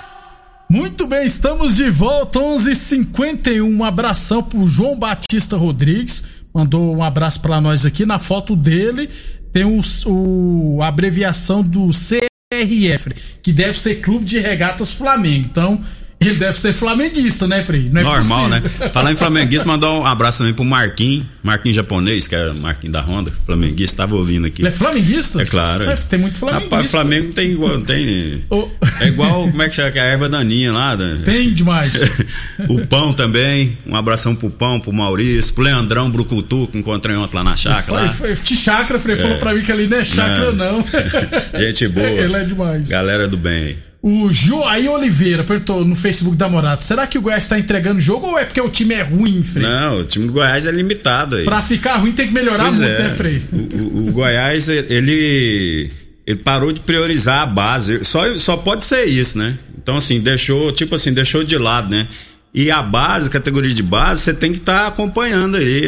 Muito 0.68 1.06
bem, 1.06 1.24
estamos 1.24 1.76
de 1.76 1.88
volta, 1.88 2.38
11:51. 2.38 3.62
Um 3.62 3.82
abração 3.82 4.42
pro 4.42 4.66
João 4.66 4.94
Batista 4.94 5.56
Rodrigues, 5.56 6.22
mandou 6.52 6.94
um 6.94 7.02
abraço 7.02 7.40
para 7.40 7.58
nós 7.58 7.86
aqui. 7.86 8.04
Na 8.04 8.18
foto 8.18 8.54
dele 8.54 9.08
tem 9.50 9.64
o, 9.64 9.80
o 10.04 10.82
a 10.82 10.88
abreviação 10.88 11.62
do 11.62 11.88
CRF, 11.88 13.14
que 13.42 13.50
deve 13.50 13.78
ser 13.78 14.02
Clube 14.02 14.26
de 14.26 14.38
Regatas 14.40 14.92
Flamengo. 14.92 15.46
Então, 15.50 15.82
ele 16.28 16.38
deve 16.38 16.58
ser 16.58 16.72
flamenguista, 16.72 17.46
né, 17.46 17.62
Frei? 17.62 17.90
É 17.94 18.02
Normal, 18.02 18.48
né? 18.48 18.62
Falar 18.92 19.12
em 19.12 19.16
flamenguista, 19.16 19.66
mandar 19.66 19.90
um 19.90 20.06
abraço 20.06 20.38
também 20.38 20.54
pro 20.54 20.64
Marquinhos, 20.64 21.24
Marquinhos 21.42 21.76
japonês, 21.76 22.26
que 22.26 22.34
é 22.34 22.52
Marquinhos 22.52 22.92
da 22.92 23.00
Honda, 23.00 23.32
flamenguista, 23.44 23.98
tava 23.98 24.14
ouvindo 24.14 24.46
aqui. 24.46 24.62
Ele 24.62 24.68
é 24.68 24.72
flamenguista? 24.72 25.42
É 25.42 25.44
claro. 25.44 25.84
É, 25.84 25.96
tem 25.96 26.18
muito 26.18 26.36
flamenguista. 26.36 26.76
Rapaz, 26.76 26.90
Flamengo 26.90 27.32
tem 27.32 27.50
igual, 27.52 27.80
tem... 27.80 28.44
Oh. 28.50 28.68
É 29.00 29.08
igual, 29.08 29.48
como 29.48 29.62
é 29.62 29.68
que 29.68 29.74
chama, 29.74 29.88
a 29.88 30.04
erva 30.04 30.28
daninha 30.28 30.72
lá. 30.72 30.96
Né? 30.96 31.22
Tem 31.24 31.52
demais. 31.52 31.92
o 32.68 32.86
Pão 32.86 33.12
também, 33.12 33.78
um 33.86 33.96
abração 33.96 34.34
pro 34.34 34.50
Pão, 34.50 34.80
pro 34.80 34.92
Maurício, 34.92 35.54
pro 35.54 35.64
Leandrão 35.64 36.10
Brucutu, 36.10 36.68
que 36.70 36.78
encontrei 36.78 37.16
ontem 37.16 37.36
lá 37.36 37.44
na 37.44 37.56
chácara. 37.56 38.08
Foi, 38.08 38.34
que 38.36 38.54
chácara, 38.54 38.98
Frei, 38.98 39.16
é. 39.16 39.18
falou 39.18 39.38
pra 39.38 39.54
mim 39.54 39.62
que 39.62 39.72
ali 39.72 39.86
não 39.86 39.98
é 39.98 40.04
chácara 40.04 40.52
não. 40.52 40.84
Gente 41.58 41.88
boa. 41.88 42.06
Ele 42.06 42.36
é 42.36 42.44
demais. 42.44 42.88
Galera 42.88 43.28
do 43.28 43.36
bem. 43.36 43.76
O 44.02 44.32
Joaí 44.32 44.88
Oliveira 44.88 45.44
perguntou 45.44 45.84
no 45.84 45.94
Facebook 45.94 46.36
da 46.36 46.48
Morada: 46.48 46.80
será 46.80 47.06
que 47.06 47.16
o 47.16 47.22
Goiás 47.22 47.44
está 47.44 47.56
entregando 47.56 48.00
jogo 48.00 48.26
ou 48.26 48.38
é 48.38 48.44
porque 48.44 48.60
o 48.60 48.68
time 48.68 48.94
é 48.94 49.02
ruim, 49.02 49.44
Frei? 49.44 49.64
Não, 49.64 50.00
o 50.00 50.04
time 50.04 50.26
do 50.26 50.32
Goiás 50.32 50.66
é 50.66 50.72
limitado 50.72 51.36
aí. 51.36 51.44
Pra 51.44 51.62
ficar 51.62 51.96
ruim 51.98 52.10
tem 52.10 52.26
que 52.26 52.32
melhorar 52.32 52.64
Pois 52.64 52.78
muito, 52.78 52.90
é. 52.90 52.98
né, 53.04 53.10
Frei? 53.10 53.42
O, 53.52 53.56
o- 53.56 54.08
o 54.08 54.12
Goiás, 54.12 54.68
ele, 54.68 55.88
ele 56.26 56.36
parou 56.42 56.72
de 56.72 56.80
priorizar 56.80 57.42
a 57.42 57.46
base. 57.46 58.04
Só, 58.04 58.36
só 58.38 58.56
pode 58.56 58.82
ser 58.82 59.04
isso, 59.04 59.38
né? 59.38 59.56
Então, 59.80 59.96
assim, 59.96 60.20
deixou, 60.20 60.72
tipo 60.72 60.96
assim, 60.96 61.12
deixou 61.12 61.44
de 61.44 61.56
lado, 61.56 61.88
né? 61.88 62.08
E 62.54 62.70
a 62.72 62.82
base, 62.82 63.30
categoria 63.30 63.72
de 63.72 63.82
base, 63.84 64.22
você 64.22 64.34
tem 64.34 64.50
que 64.52 64.58
estar 64.58 64.86
acompanhando 64.88 65.56
aí. 65.56 65.84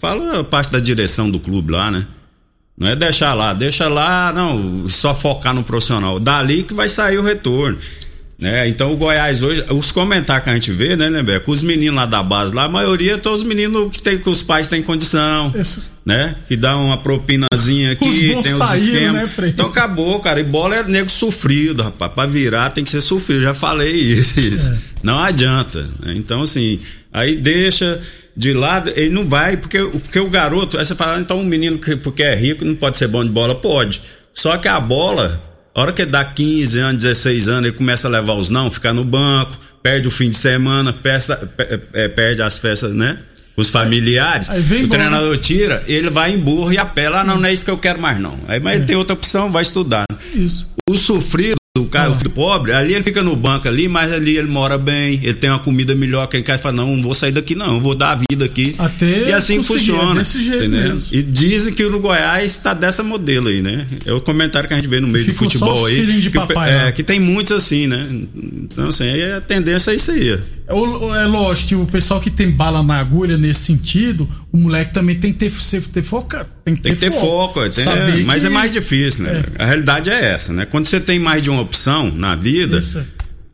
Fala 0.00 0.40
a 0.40 0.44
parte 0.44 0.70
da 0.72 0.78
direção 0.80 1.28
do 1.30 1.38
clube 1.40 1.72
lá, 1.72 1.90
né? 1.90 2.06
Não 2.78 2.88
é 2.88 2.94
deixar 2.96 3.34
lá, 3.34 3.52
deixa 3.52 3.88
lá, 3.88 4.32
não, 4.32 4.88
só 4.88 5.12
focar 5.14 5.52
no 5.54 5.64
profissional. 5.64 6.20
Dali 6.20 6.62
que 6.62 6.72
vai 6.74 6.88
sair 6.88 7.18
o 7.18 7.22
retorno. 7.22 7.76
Né? 8.40 8.68
Então 8.68 8.92
o 8.92 8.96
Goiás 8.96 9.42
hoje, 9.42 9.64
os 9.70 9.90
comentários 9.90 10.44
que 10.44 10.50
a 10.50 10.54
gente 10.54 10.70
vê, 10.70 10.94
né, 10.94 11.08
Lembeco? 11.08 11.50
Os 11.50 11.60
meninos 11.60 11.96
lá 11.96 12.06
da 12.06 12.22
base, 12.22 12.54
lá, 12.54 12.66
a 12.66 12.68
maioria 12.68 13.18
todos 13.18 13.42
os 13.42 13.48
meninos 13.48 13.90
que, 13.90 14.00
tem, 14.00 14.16
que 14.16 14.30
os 14.30 14.44
pais 14.44 14.68
têm 14.68 14.80
condição, 14.80 15.52
Isso. 15.58 15.82
né? 16.06 16.36
Que 16.46 16.56
dá 16.56 16.76
uma 16.76 16.96
propinazinha 16.96 17.90
aqui, 17.92 18.36
Os 18.36 18.44
tem 18.44 18.52
os 18.52 18.58
saíram, 18.58 18.92
esquemas. 18.94 19.12
né, 19.22 19.26
Frei? 19.26 19.50
então 19.50 19.66
acabou, 19.66 20.20
cara. 20.20 20.38
E 20.38 20.44
bola 20.44 20.76
é 20.76 20.84
nego 20.84 21.10
sofrido, 21.10 21.82
rapaz. 21.82 22.12
Pra 22.12 22.26
virar 22.26 22.70
tem 22.70 22.84
que 22.84 22.90
ser 22.90 23.00
sofrido, 23.00 23.42
já 23.42 23.54
falei 23.54 23.90
isso. 23.92 24.70
É. 24.70 24.78
Não 25.02 25.18
adianta. 25.18 25.88
Então, 26.06 26.42
assim, 26.42 26.78
aí 27.12 27.36
deixa 27.36 28.00
de 28.36 28.52
lado, 28.52 28.92
ele 28.94 29.10
não 29.10 29.28
vai, 29.28 29.56
porque, 29.56 29.78
porque 29.80 30.20
o 30.20 30.30
garoto, 30.30 30.78
aí 30.78 30.86
você 30.86 30.94
fala, 30.94 31.16
ah, 31.16 31.20
então 31.20 31.38
um 31.38 31.44
menino 31.44 31.76
que 31.78 31.96
porque 31.96 32.22
é 32.22 32.36
rico 32.36 32.64
não 32.64 32.76
pode 32.76 32.96
ser 32.96 33.08
bom 33.08 33.24
de 33.24 33.30
bola? 33.30 33.54
Pode. 33.56 34.00
Só 34.32 34.56
que 34.56 34.68
a 34.68 34.78
bola, 34.78 35.42
a 35.74 35.82
hora 35.82 35.92
que 35.92 36.02
ele 36.02 36.10
dá 36.12 36.24
15 36.24 36.78
anos, 36.78 37.02
16 37.02 37.48
anos, 37.48 37.68
ele 37.68 37.76
começa 37.76 38.06
a 38.06 38.10
levar 38.10 38.34
os 38.34 38.48
não, 38.48 38.70
ficar 38.70 38.92
no 38.92 39.04
banco, 39.04 39.58
perde 39.82 40.06
o 40.06 40.10
fim 40.10 40.30
de 40.30 40.36
semana, 40.36 40.92
perde, 40.92 41.26
perde 42.14 42.40
as 42.40 42.60
festas, 42.60 42.92
né? 42.92 43.18
Os 43.56 43.68
familiares, 43.70 44.48
Aí 44.48 44.60
o 44.60 44.62
embora. 44.62 44.88
treinador 44.88 45.36
tira, 45.38 45.82
ele 45.88 46.08
vai 46.08 46.32
em 46.32 46.38
burro 46.38 46.72
e 46.72 46.78
apela, 46.78 47.22
ah, 47.22 47.24
não, 47.24 47.38
não 47.40 47.48
é 47.48 47.52
isso 47.52 47.64
que 47.64 47.70
eu 47.72 47.78
quero 47.78 48.00
mais 48.00 48.20
não. 48.20 48.38
Aí, 48.46 48.60
mas 48.60 48.76
ele 48.76 48.84
tem 48.84 48.94
outra 48.94 49.14
opção, 49.14 49.50
vai 49.50 49.62
estudar. 49.62 50.04
Isso. 50.32 50.68
O 50.88 50.96
sofrido, 50.96 51.56
o 51.78 51.86
cara, 51.86 52.10
o 52.10 52.14
filho 52.14 52.30
pobre, 52.30 52.72
ali 52.72 52.94
ele 52.94 53.02
fica 53.02 53.22
no 53.22 53.34
banco 53.36 53.68
ali, 53.68 53.88
mas 53.88 54.12
ali 54.12 54.36
ele 54.36 54.48
mora 54.48 54.78
bem, 54.78 55.20
ele 55.22 55.34
tem 55.34 55.50
uma 55.50 55.58
comida 55.58 55.94
melhor, 55.94 56.26
quem 56.26 56.42
quer 56.42 56.58
fala, 56.58 56.76
não, 56.76 56.96
não 56.96 57.02
vou 57.02 57.14
sair 57.14 57.32
daqui 57.32 57.54
não, 57.54 57.80
vou 57.80 57.94
dar 57.94 58.12
a 58.12 58.20
vida 58.30 58.44
aqui. 58.44 58.74
Até 58.78 59.28
e 59.28 59.32
assim 59.32 59.56
conseguir, 59.56 59.92
funciona. 59.92 60.12
é 60.12 60.18
desse 60.18 60.42
jeito 60.42 60.64
entendeu? 60.64 60.88
mesmo. 60.88 61.08
E 61.12 61.22
dizem 61.22 61.72
que 61.72 61.84
o 61.84 61.98
Goiás 61.98 62.44
está 62.44 62.74
dessa 62.74 63.02
modelo 63.02 63.48
aí, 63.48 63.60
né? 63.60 63.86
É 64.06 64.12
o 64.12 64.20
comentário 64.20 64.68
que 64.68 64.74
a 64.74 64.76
gente 64.76 64.88
vê 64.88 65.00
no 65.00 65.08
meio 65.08 65.24
do 65.24 65.34
futebol 65.34 65.86
aí. 65.86 66.06
de 66.06 66.30
que, 66.30 66.38
papai 66.38 66.88
é, 66.88 66.92
que 66.92 67.02
tem 67.02 67.18
muitos 67.18 67.52
assim, 67.52 67.86
né? 67.86 68.06
Então, 68.10 68.88
assim, 68.88 69.20
a 69.22 69.40
tendência 69.40 69.90
é 69.90 69.94
isso 69.96 70.10
aí. 70.10 70.38
É 70.70 71.24
lógico 71.26 71.68
que 71.68 71.74
o 71.74 71.86
pessoal 71.86 72.20
que 72.20 72.30
tem 72.30 72.50
bala 72.50 72.82
na 72.82 72.98
agulha 73.00 73.38
nesse 73.38 73.60
sentido, 73.60 74.28
o 74.52 74.58
moleque 74.58 74.92
também 74.92 75.16
tem 75.18 75.32
que 75.32 75.38
ter, 75.38 75.50
ter 75.92 76.02
foca. 76.02 76.46
Tem 76.64 76.76
que 76.76 76.82
Tem 76.82 76.94
que 76.94 77.00
ter 77.00 77.10
foco, 77.10 77.60
tem- 77.70 77.84
Saber 77.84 78.24
mas 78.24 78.42
que- 78.42 78.46
é 78.48 78.50
mais 78.50 78.70
difícil, 78.72 79.24
né? 79.24 79.44
A 79.58 79.64
realidade 79.64 80.10
é 80.10 80.32
essa, 80.32 80.52
né? 80.52 80.66
Quando 80.66 80.86
você 80.86 81.00
tem 81.00 81.18
mais 81.18 81.42
de 81.42 81.48
uma 81.48 81.62
opção 81.62 82.10
na 82.14 82.34
vida, 82.36 82.78
Isso. 82.78 83.02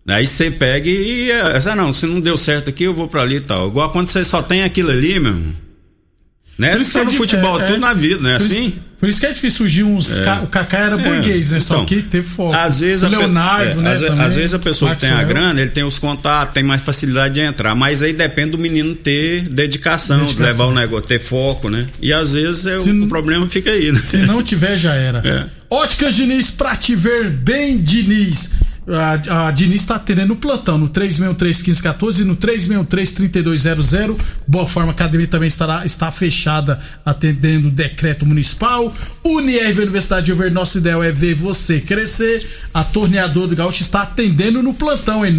aí 0.08 0.26
você 0.26 0.50
pega 0.50 0.88
e. 0.90 1.30
Ah, 1.30 1.76
não, 1.76 1.92
se 1.92 2.04
não 2.06 2.20
deu 2.20 2.36
certo 2.36 2.68
aqui, 2.70 2.82
eu 2.84 2.92
vou 2.94 3.06
pra 3.06 3.22
ali 3.22 3.36
e 3.36 3.40
tal. 3.40 3.68
Igual 3.68 3.90
quando 3.90 4.08
você 4.08 4.24
só 4.24 4.42
tem 4.42 4.64
aquilo 4.64 4.90
ali, 4.90 5.20
meu. 5.20 5.36
Né? 6.58 6.82
Só 6.84 7.00
é 7.00 7.04
no 7.04 7.12
futebol, 7.12 7.60
é- 7.60 7.66
tudo 7.66 7.76
é- 7.76 7.80
na 7.80 7.92
vida, 7.94 8.20
não 8.22 8.30
é 8.30 8.38
por 8.38 8.44
isso- 8.46 8.54
assim? 8.54 8.74
Por 9.04 9.10
isso 9.10 9.20
que 9.20 9.26
é 9.26 9.32
difícil 9.32 9.58
surgir 9.58 9.82
uns. 9.82 10.18
ca- 10.20 10.40
O 10.42 10.46
Kaká 10.46 10.78
era 10.78 10.96
burguês, 10.96 11.50
né? 11.50 11.60
Só 11.60 11.74
Então, 11.74 11.84
que 11.84 12.00
teve 12.00 12.26
foco. 12.26 12.54
Às 12.56 12.80
vezes, 12.80 13.02
o 13.02 13.06
a 13.06 13.10
pe- 13.10 13.16
Leonardo, 13.16 13.80
é, 13.80 13.82
né? 13.82 13.92
Às, 13.92 14.00
também. 14.00 14.24
às 14.24 14.36
vezes 14.36 14.54
a 14.54 14.58
pessoa 14.58 14.94
que 14.94 15.02
tem 15.02 15.10
a 15.10 15.16
Maxwell. 15.16 15.34
grana, 15.36 15.60
ele 15.60 15.70
tem 15.70 15.84
os 15.84 15.98
contatos, 15.98 16.54
tem 16.54 16.62
mais 16.62 16.82
facilidade 16.82 17.34
de 17.34 17.40
entrar. 17.40 17.74
Mas 17.74 18.00
aí 18.02 18.14
depende 18.14 18.52
do 18.52 18.58
menino 18.58 18.94
ter 18.94 19.42
dedicação, 19.48 20.20
Dedicação. 20.20 20.46
levar 20.46 20.64
o 20.66 20.74
negócio, 20.74 21.06
ter 21.06 21.18
foco, 21.20 21.68
né? 21.68 21.86
E 22.00 22.12
às 22.14 22.32
vezes 22.32 22.66
é, 22.66 22.78
o- 22.78 22.92
não- 22.94 23.08
problema 23.08 23.46
fica 23.46 23.70
aí, 23.70 23.92
né? 23.92 24.00
Se 24.02 24.16
não 24.18 24.42
tiver, 24.42 24.76
já 24.78 24.94
era. 24.94 25.20
É. 25.26 25.44
Óticas 25.68 26.14
Diniz, 26.14 26.50
pra 26.50 26.76
te 26.76 26.94
ver 26.94 27.28
bem, 27.28 27.76
Diniz. 27.78 28.50
A, 28.86 29.48
a 29.48 29.50
Diniz 29.50 29.86
tá 29.86 29.96
atendendo 29.96 30.34
o 30.34 30.36
plantão 30.36 30.76
no 30.76 30.90
363-1514 30.90 32.20
e 32.20 32.24
no 32.24 32.36
363-3200. 32.36 34.14
Boa 34.46 34.66
Forma 34.66 34.92
Academia 34.92 35.26
também 35.26 35.48
estará, 35.48 35.86
está 35.86 36.12
fechada 36.12 36.78
atendendo 37.04 37.68
o 37.68 37.70
decreto 37.70 38.26
municipal. 38.26 38.94
Unirv 39.24 39.80
Universidade 39.80 40.26
de 40.26 40.32
Rio 40.32 40.38
Verde, 40.38 40.54
nosso 40.54 40.78
ideal 40.78 41.02
é 41.02 41.10
ver 41.10 41.34
você 41.34 41.80
crescer. 41.80 42.46
A 42.74 42.84
Torneador 42.84 43.48
do 43.48 43.56
Gaúcho 43.56 43.82
está 43.82 44.02
atendendo 44.02 44.62
no 44.62 44.74
plantão 44.74 45.24
em 45.24 45.32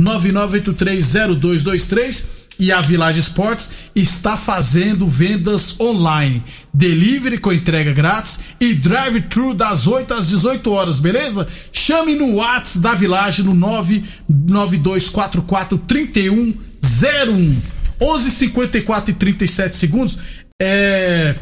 999830223 0.00 2.43
e 2.58 2.72
a 2.72 2.80
Village 2.80 3.20
Esportes 3.20 3.70
está 3.94 4.36
fazendo 4.36 5.06
vendas 5.06 5.78
online. 5.80 6.42
Delivery 6.72 7.38
com 7.38 7.52
entrega 7.52 7.92
grátis 7.92 8.40
e 8.60 8.74
drive-thru 8.74 9.54
das 9.54 9.86
8 9.86 10.14
às 10.14 10.26
18 10.28 10.70
horas, 10.70 11.00
beleza? 11.00 11.46
Chame 11.72 12.14
no 12.14 12.36
WhatsApp 12.36 12.80
da 12.80 12.94
Village 12.94 13.42
no 13.42 13.54
99244 13.54 15.78
3101. 15.78 17.56
11:54 18.00 19.08
e 19.08 19.12
37 19.12 19.76
segundos. 19.76 20.18
É, 20.60 21.34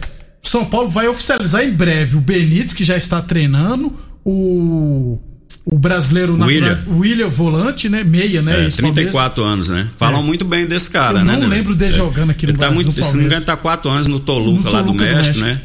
São 0.43 0.65
Paulo 0.65 0.89
vai 0.89 1.09
oficializar 1.09 1.65
em 1.65 1.73
breve 1.73 2.17
o 2.17 2.21
Benítez, 2.21 2.73
que 2.73 2.85
já 2.85 2.97
está 2.97 3.21
treinando, 3.23 3.97
o 4.25 5.19
o 5.65 5.79
brasileiro 5.79 6.35
William. 6.41 6.69
natural- 6.77 6.99
William 6.99 7.29
Volante, 7.29 7.89
né? 7.89 8.03
Meia, 8.05 8.43
né? 8.43 8.61
É, 8.61 8.65
ex-Palmeiras. 8.65 8.95
34 9.13 9.43
anos, 9.45 9.69
né? 9.69 9.89
Falam 9.97 10.21
É. 10.21 10.25
muito 10.25 10.45
bem 10.45 10.67
desse 10.67 10.91
cara, 10.91 11.21
Eu 11.21 11.25
né? 11.25 11.37
não 11.37 11.49
lembro 11.49 11.75
dele 11.75 11.93
jogando 11.93 12.31
aqui 12.31 12.47
no 12.47 12.53
ele 12.53 12.59
tá 12.59 12.67
Brasil, 12.67 12.85
muito, 12.85 12.97
no 12.99 13.05
Se 13.05 13.13
não 13.13 13.21
me 13.21 13.25
engano, 13.27 13.45
tá 13.45 13.57
4 13.57 13.91
anos 13.91 14.07
no 14.07 14.21
Toluca, 14.21 14.69
No 14.69 14.73
lá 14.73 14.83
do 14.83 14.87
Toluca 14.89 15.05
do 15.05 15.11
México, 15.17 15.39
México. 15.39 15.45
né? 15.47 15.61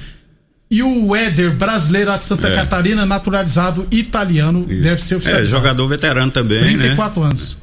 E 0.70 0.84
o 0.84 1.16
Éder, 1.16 1.52
brasileiro 1.56 2.10
lá 2.12 2.18
de 2.18 2.26
Santa 2.26 2.50
É. 2.50 2.56
Catarina, 2.56 3.06
naturalizado 3.06 3.88
italiano, 3.90 4.66
Isso. 4.70 4.82
deve 4.82 5.02
ser 5.02 5.14
É, 5.14 5.18
oficializado. 5.18 5.50
jogador 5.50 5.88
veterano 5.88 6.32
também, 6.32 6.62
né? 6.62 6.70
34 6.90 7.24
anos. 7.24 7.58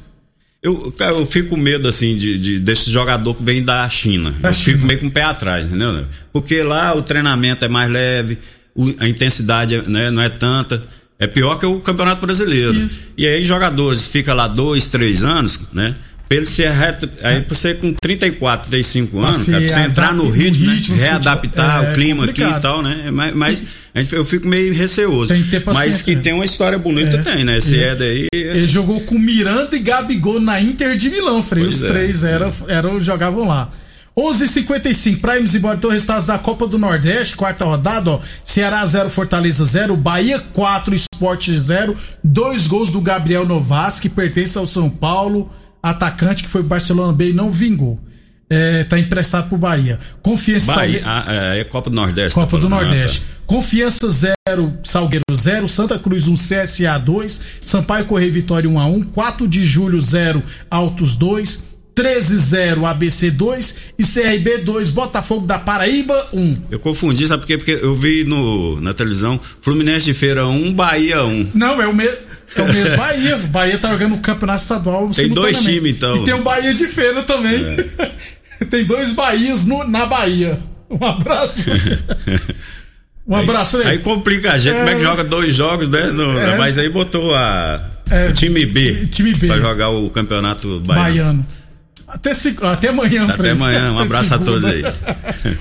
Eu, 0.63 0.91
cara, 0.97 1.11
eu 1.11 1.25
fico 1.27 1.49
com 1.49 1.57
medo, 1.57 1.87
assim, 1.87 2.17
de, 2.17 2.39
de- 2.39 2.59
desse 2.59 2.89
jogador 2.89 3.35
que 3.35 3.43
vem 3.43 3.63
da 3.63 3.87
China. 3.87 4.33
Da 4.39 4.49
eu 4.49 4.53
China. 4.53 4.77
fico 4.77 4.87
meio 4.87 4.99
com 4.99 5.05
o 5.07 5.11
pé 5.11 5.21
atrás, 5.21 5.67
entendeu? 5.67 6.03
Porque 6.33 6.63
lá 6.63 6.95
o 6.95 7.03
treinamento 7.03 7.63
é 7.63 7.67
mais 7.67 7.91
leve, 7.91 8.39
o- 8.73 8.91
a 8.97 9.07
intensidade 9.07 9.77
né, 9.87 10.09
não 10.09 10.23
é 10.23 10.29
tanta. 10.29 10.83
É 11.17 11.27
pior 11.27 11.57
que 11.57 11.65
o 11.65 11.79
Campeonato 11.79 12.21
Brasileiro. 12.25 12.73
Isso. 12.73 13.01
E 13.17 13.25
aí 13.25 13.43
jogadores 13.45 14.05
fica 14.07 14.33
lá 14.33 14.47
dois, 14.47 14.85
três 14.85 15.23
anos, 15.23 15.59
né? 15.71 15.95
Pra 16.27 16.37
ele 16.37 16.45
ser 16.47 16.71
reto, 16.71 17.07
aí 17.21 17.39
pra 17.41 17.53
você 17.55 17.75
com 17.75 17.93
34, 17.93 18.67
35 18.69 19.11
Pra 19.19 19.27
anos, 19.27 19.45
cara, 19.45 19.59
pra 19.59 19.67
você 19.69 19.79
entrar 19.81 20.13
no 20.13 20.29
ritmo, 20.29 20.65
né? 20.65 20.73
ritmo 20.73 20.95
do 20.95 21.01
readaptar. 21.01 21.85
É, 21.85 21.91
o 21.91 21.93
clima 21.93 22.23
aqui 22.25 22.33
complicado. 22.41 22.59
e 22.59 22.61
tal, 22.61 22.81
né? 22.81 23.09
Mas, 23.13 23.35
mas 23.35 23.63
gente- 23.95 24.15
eu 24.15 24.25
fico 24.25 24.47
meio 24.47 24.73
receoso. 24.73 25.31
Tem 25.31 25.43
que 25.43 25.51
ter 25.51 25.61
mas 25.65 25.75
paciência, 25.77 26.03
que 26.03 26.15
né? 26.15 26.21
tem 26.23 26.33
uma 26.33 26.43
história 26.43 26.77
bonita, 26.79 27.15
É. 27.17 27.21
tem, 27.21 27.45
né? 27.45 27.59
Esse 27.59 27.79
É. 27.79 27.91
Eder 27.93 28.09
aí. 28.11 28.27
Ele 28.33 28.65
jogou 28.65 28.99
com 29.01 29.17
Miranda 29.19 29.75
e 29.75 29.79
Gabigol 29.79 30.41
na 30.41 30.59
Inter 30.59 30.97
de 30.97 31.09
Milão, 31.11 31.43
Frei. 31.43 31.63
Os 31.65 31.83
é. 31.83 31.87
três 31.87 32.23
eram, 32.23 32.51
eram, 32.67 32.99
jogavam 32.99 33.47
lá. 33.47 33.71
11:55 34.17 35.19
pra 35.19 35.35
irmos 35.35 35.53
embora 35.53 35.77
então 35.77 35.89
resultados 35.89 36.25
da 36.25 36.37
Copa 36.39 36.65
do 36.67 36.77
Nordeste, 36.77 37.35
quarta 37.35 37.65
rodada, 37.65 38.11
ó. 38.11 38.19
Ceará 38.43 38.85
0, 38.85 39.09
Fortaleza 39.09 39.65
0, 39.65 39.95
Bahia 39.97 40.39
4, 40.39 40.95
Esporte 40.95 41.57
0, 41.57 41.95
dois 42.23 42.65
gols 42.65 42.91
do 42.91 43.01
Gabriel 43.01 43.45
Novas, 43.45 43.99
que 43.99 44.07
pertence 44.07 44.57
ao 44.57 44.65
São 44.67 44.89
Paulo, 44.89 45.49
atacante 45.83 46.43
que 46.43 46.49
foi 46.49 46.63
Barcelona 46.63 47.11
B 47.11 47.31
e 47.31 47.33
não 47.33 47.51
vingou. 47.51 47.99
É, 48.49 48.83
tá 48.83 48.97
emprestado 48.99 49.49
pro 49.49 49.57
Bahia. 49.57 49.99
Confiança 50.21 50.73
Bahia, 50.75 51.01
Salgue- 51.01 51.03
ah, 51.27 51.55
é, 51.55 51.59
é 51.61 51.63
Copa 51.63 51.89
do 51.89 51.95
Nordeste. 51.95 52.35
Copa 52.35 52.51
tá 52.51 52.57
do. 52.57 52.67
Ah, 52.67 52.69
Nordeste. 52.69 53.19
tá. 53.21 53.25
Confiança 53.47 54.07
0, 54.09 54.73
Salgueiro 54.83 55.23
0, 55.35 55.67
Santa 55.67 55.97
Cruz 55.99 56.27
1, 56.27 56.35
CSA 56.35 56.97
2, 56.99 57.41
Sampaio 57.63 58.05
Correia 58.05 58.31
Vitória 58.31 58.69
1 58.69 58.79
a 58.79 58.85
1, 58.85 59.03
4 59.03 59.47
de 59.47 59.63
julho 59.65 59.99
0, 59.99 60.41
Altos 60.69 61.15
2, 61.15 61.63
13 61.95 62.37
0, 62.37 62.85
ABC 62.85 63.31
2 63.31 63.75
e 63.97 64.03
CRB 64.03 64.57
2, 64.59 64.91
Botafogo 64.91 65.47
da 65.47 65.57
Paraíba 65.57 66.27
1. 66.33 66.55
Eu 66.71 66.77
confundi, 66.79 67.25
sabe 67.25 67.41
por 67.41 67.47
quê? 67.47 67.57
Porque 67.57 67.79
eu 67.81 67.95
vi 67.95 68.25
no, 68.25 68.79
na 68.81 68.93
televisão 68.93 69.39
Fluminense 69.61 70.05
de 70.05 70.13
Feira 70.13 70.45
1, 70.45 70.73
Bahia 70.73 71.23
1. 71.23 71.51
Não, 71.55 71.81
é 71.81 71.87
o 71.87 71.95
mesmo. 71.95 72.17
É 72.55 72.61
o 72.61 72.67
mesmo 72.73 72.97
Bahia. 72.97 73.37
O 73.37 73.47
Bahia 73.47 73.77
tá 73.77 73.89
jogando 73.91 74.15
o 74.15 74.19
campeonato 74.19 74.61
estadual. 74.61 75.09
Tem 75.09 75.29
dois 75.29 75.57
times, 75.59 75.93
então. 75.95 76.17
E 76.17 76.25
tem 76.25 76.33
o 76.33 76.43
Bahia 76.43 76.73
de 76.73 76.85
Feira 76.87 77.23
também. 77.23 77.63
tem 78.69 78.83
dois 78.85 79.13
Bahias 79.13 79.65
no- 79.65 79.87
na 79.87 80.05
Bahia. 80.05 80.59
Um 80.89 81.03
abraço. 81.05 81.61
Um 83.27 83.35
abraço 83.35 83.77
Aí 83.81 83.97
complica 83.97 84.51
a 84.53 84.57
gente, 84.59 84.75
É. 84.75 84.77
como 84.77 84.89
é 84.89 84.93
que 84.93 85.01
joga 85.01 85.23
dois 85.23 85.55
jogos, 85.55 85.89
né? 85.89 86.11
No- 86.11 86.37
É. 86.37 86.57
Mas 86.59 86.77
aí 86.77 86.87
botou 86.89 87.33
a, 87.33 87.81
É. 88.11 88.27
o 88.27 88.33
time 88.33 88.65
B, 88.67 89.07
Time 89.07 89.33
B. 89.33 89.47
pra 89.47 89.57
jogar 89.57 89.89
o 89.89 90.11
campeonato 90.11 90.79
baiano. 90.81 91.03
Baiano. 91.03 91.45
Até, 92.07 92.33
se- 92.33 92.55
até 92.61 92.89
amanhã, 92.89 93.25
Até 93.27 93.51
amanhã, 93.51 93.91
um 93.91 93.95
Até 93.95 94.03
abraço 94.03 94.33
a 94.33 94.39
todos 94.39 94.65
aí. 94.65 94.83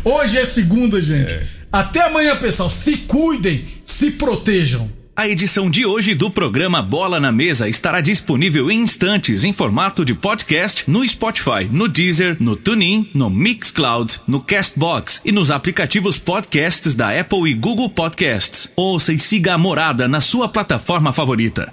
Hoje 0.05 0.39
é 0.39 0.45
segunda, 0.45 1.01
gente. 1.01 1.39
Até 1.73 2.03
amanhã, 2.03 2.37
pessoal. 2.37 2.71
Se 2.71 2.97
cuidem, 2.99 3.65
se 3.85 4.13
protejam. 4.13 4.91
A 5.17 5.29
edição 5.29 5.71
de 5.71 5.87
hoje 5.87 6.13
do 6.13 6.29
programa 6.29 6.83
Bola 6.83 7.21
na 7.21 7.31
Mesa 7.31 7.69
estará 7.69 8.01
disponível 8.01 8.69
em 8.69 8.81
instantes 8.81 9.45
em 9.45 9.53
formato 9.53 10.05
de 10.05 10.13
podcast 10.13 10.83
no 10.91 11.07
Spotify, 11.07 11.69
no 11.71 11.87
Deezer, 11.87 12.37
no 12.41 12.57
TuneIn, 12.57 13.09
no 13.15 13.31
Mixcloud, 13.31 14.19
no 14.27 14.41
Castbox 14.41 15.21
e 15.25 15.31
nos 15.31 15.53
aplicativos 15.53 16.19
podcasts 16.19 16.97
da 16.97 17.17
Apple 17.19 17.49
e 17.49 17.55
Google 17.55 17.89
Podcasts. 17.91 18.73
Ouça 18.75 19.13
e 19.13 19.19
siga 19.19 19.55
a 19.55 19.59
Morada 19.59 20.09
na 20.09 20.21
sua 20.21 20.49
plataforma 20.49 21.13
favorita. 21.13 21.73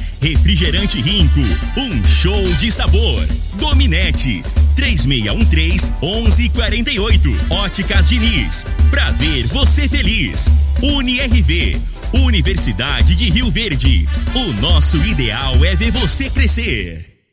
Refrigerante 0.21 1.01
Rinco, 1.01 1.41
um 1.77 2.03
show 2.05 2.47
de 2.59 2.71
sabor. 2.71 3.27
Dominete, 3.55 4.43
3613 4.75 5.91
1148. 5.99 7.29
Óticas 7.49 8.09
Diniz, 8.09 8.63
pra 8.91 9.09
ver 9.11 9.47
você 9.47 9.89
feliz. 9.89 10.47
UniRV, 10.79 11.81
Universidade 12.13 13.15
de 13.15 13.31
Rio 13.31 13.49
Verde. 13.49 14.07
O 14.35 14.53
nosso 14.61 14.97
ideal 14.97 15.55
é 15.65 15.75
ver 15.75 15.91
você 15.91 16.29
crescer. 16.29 17.10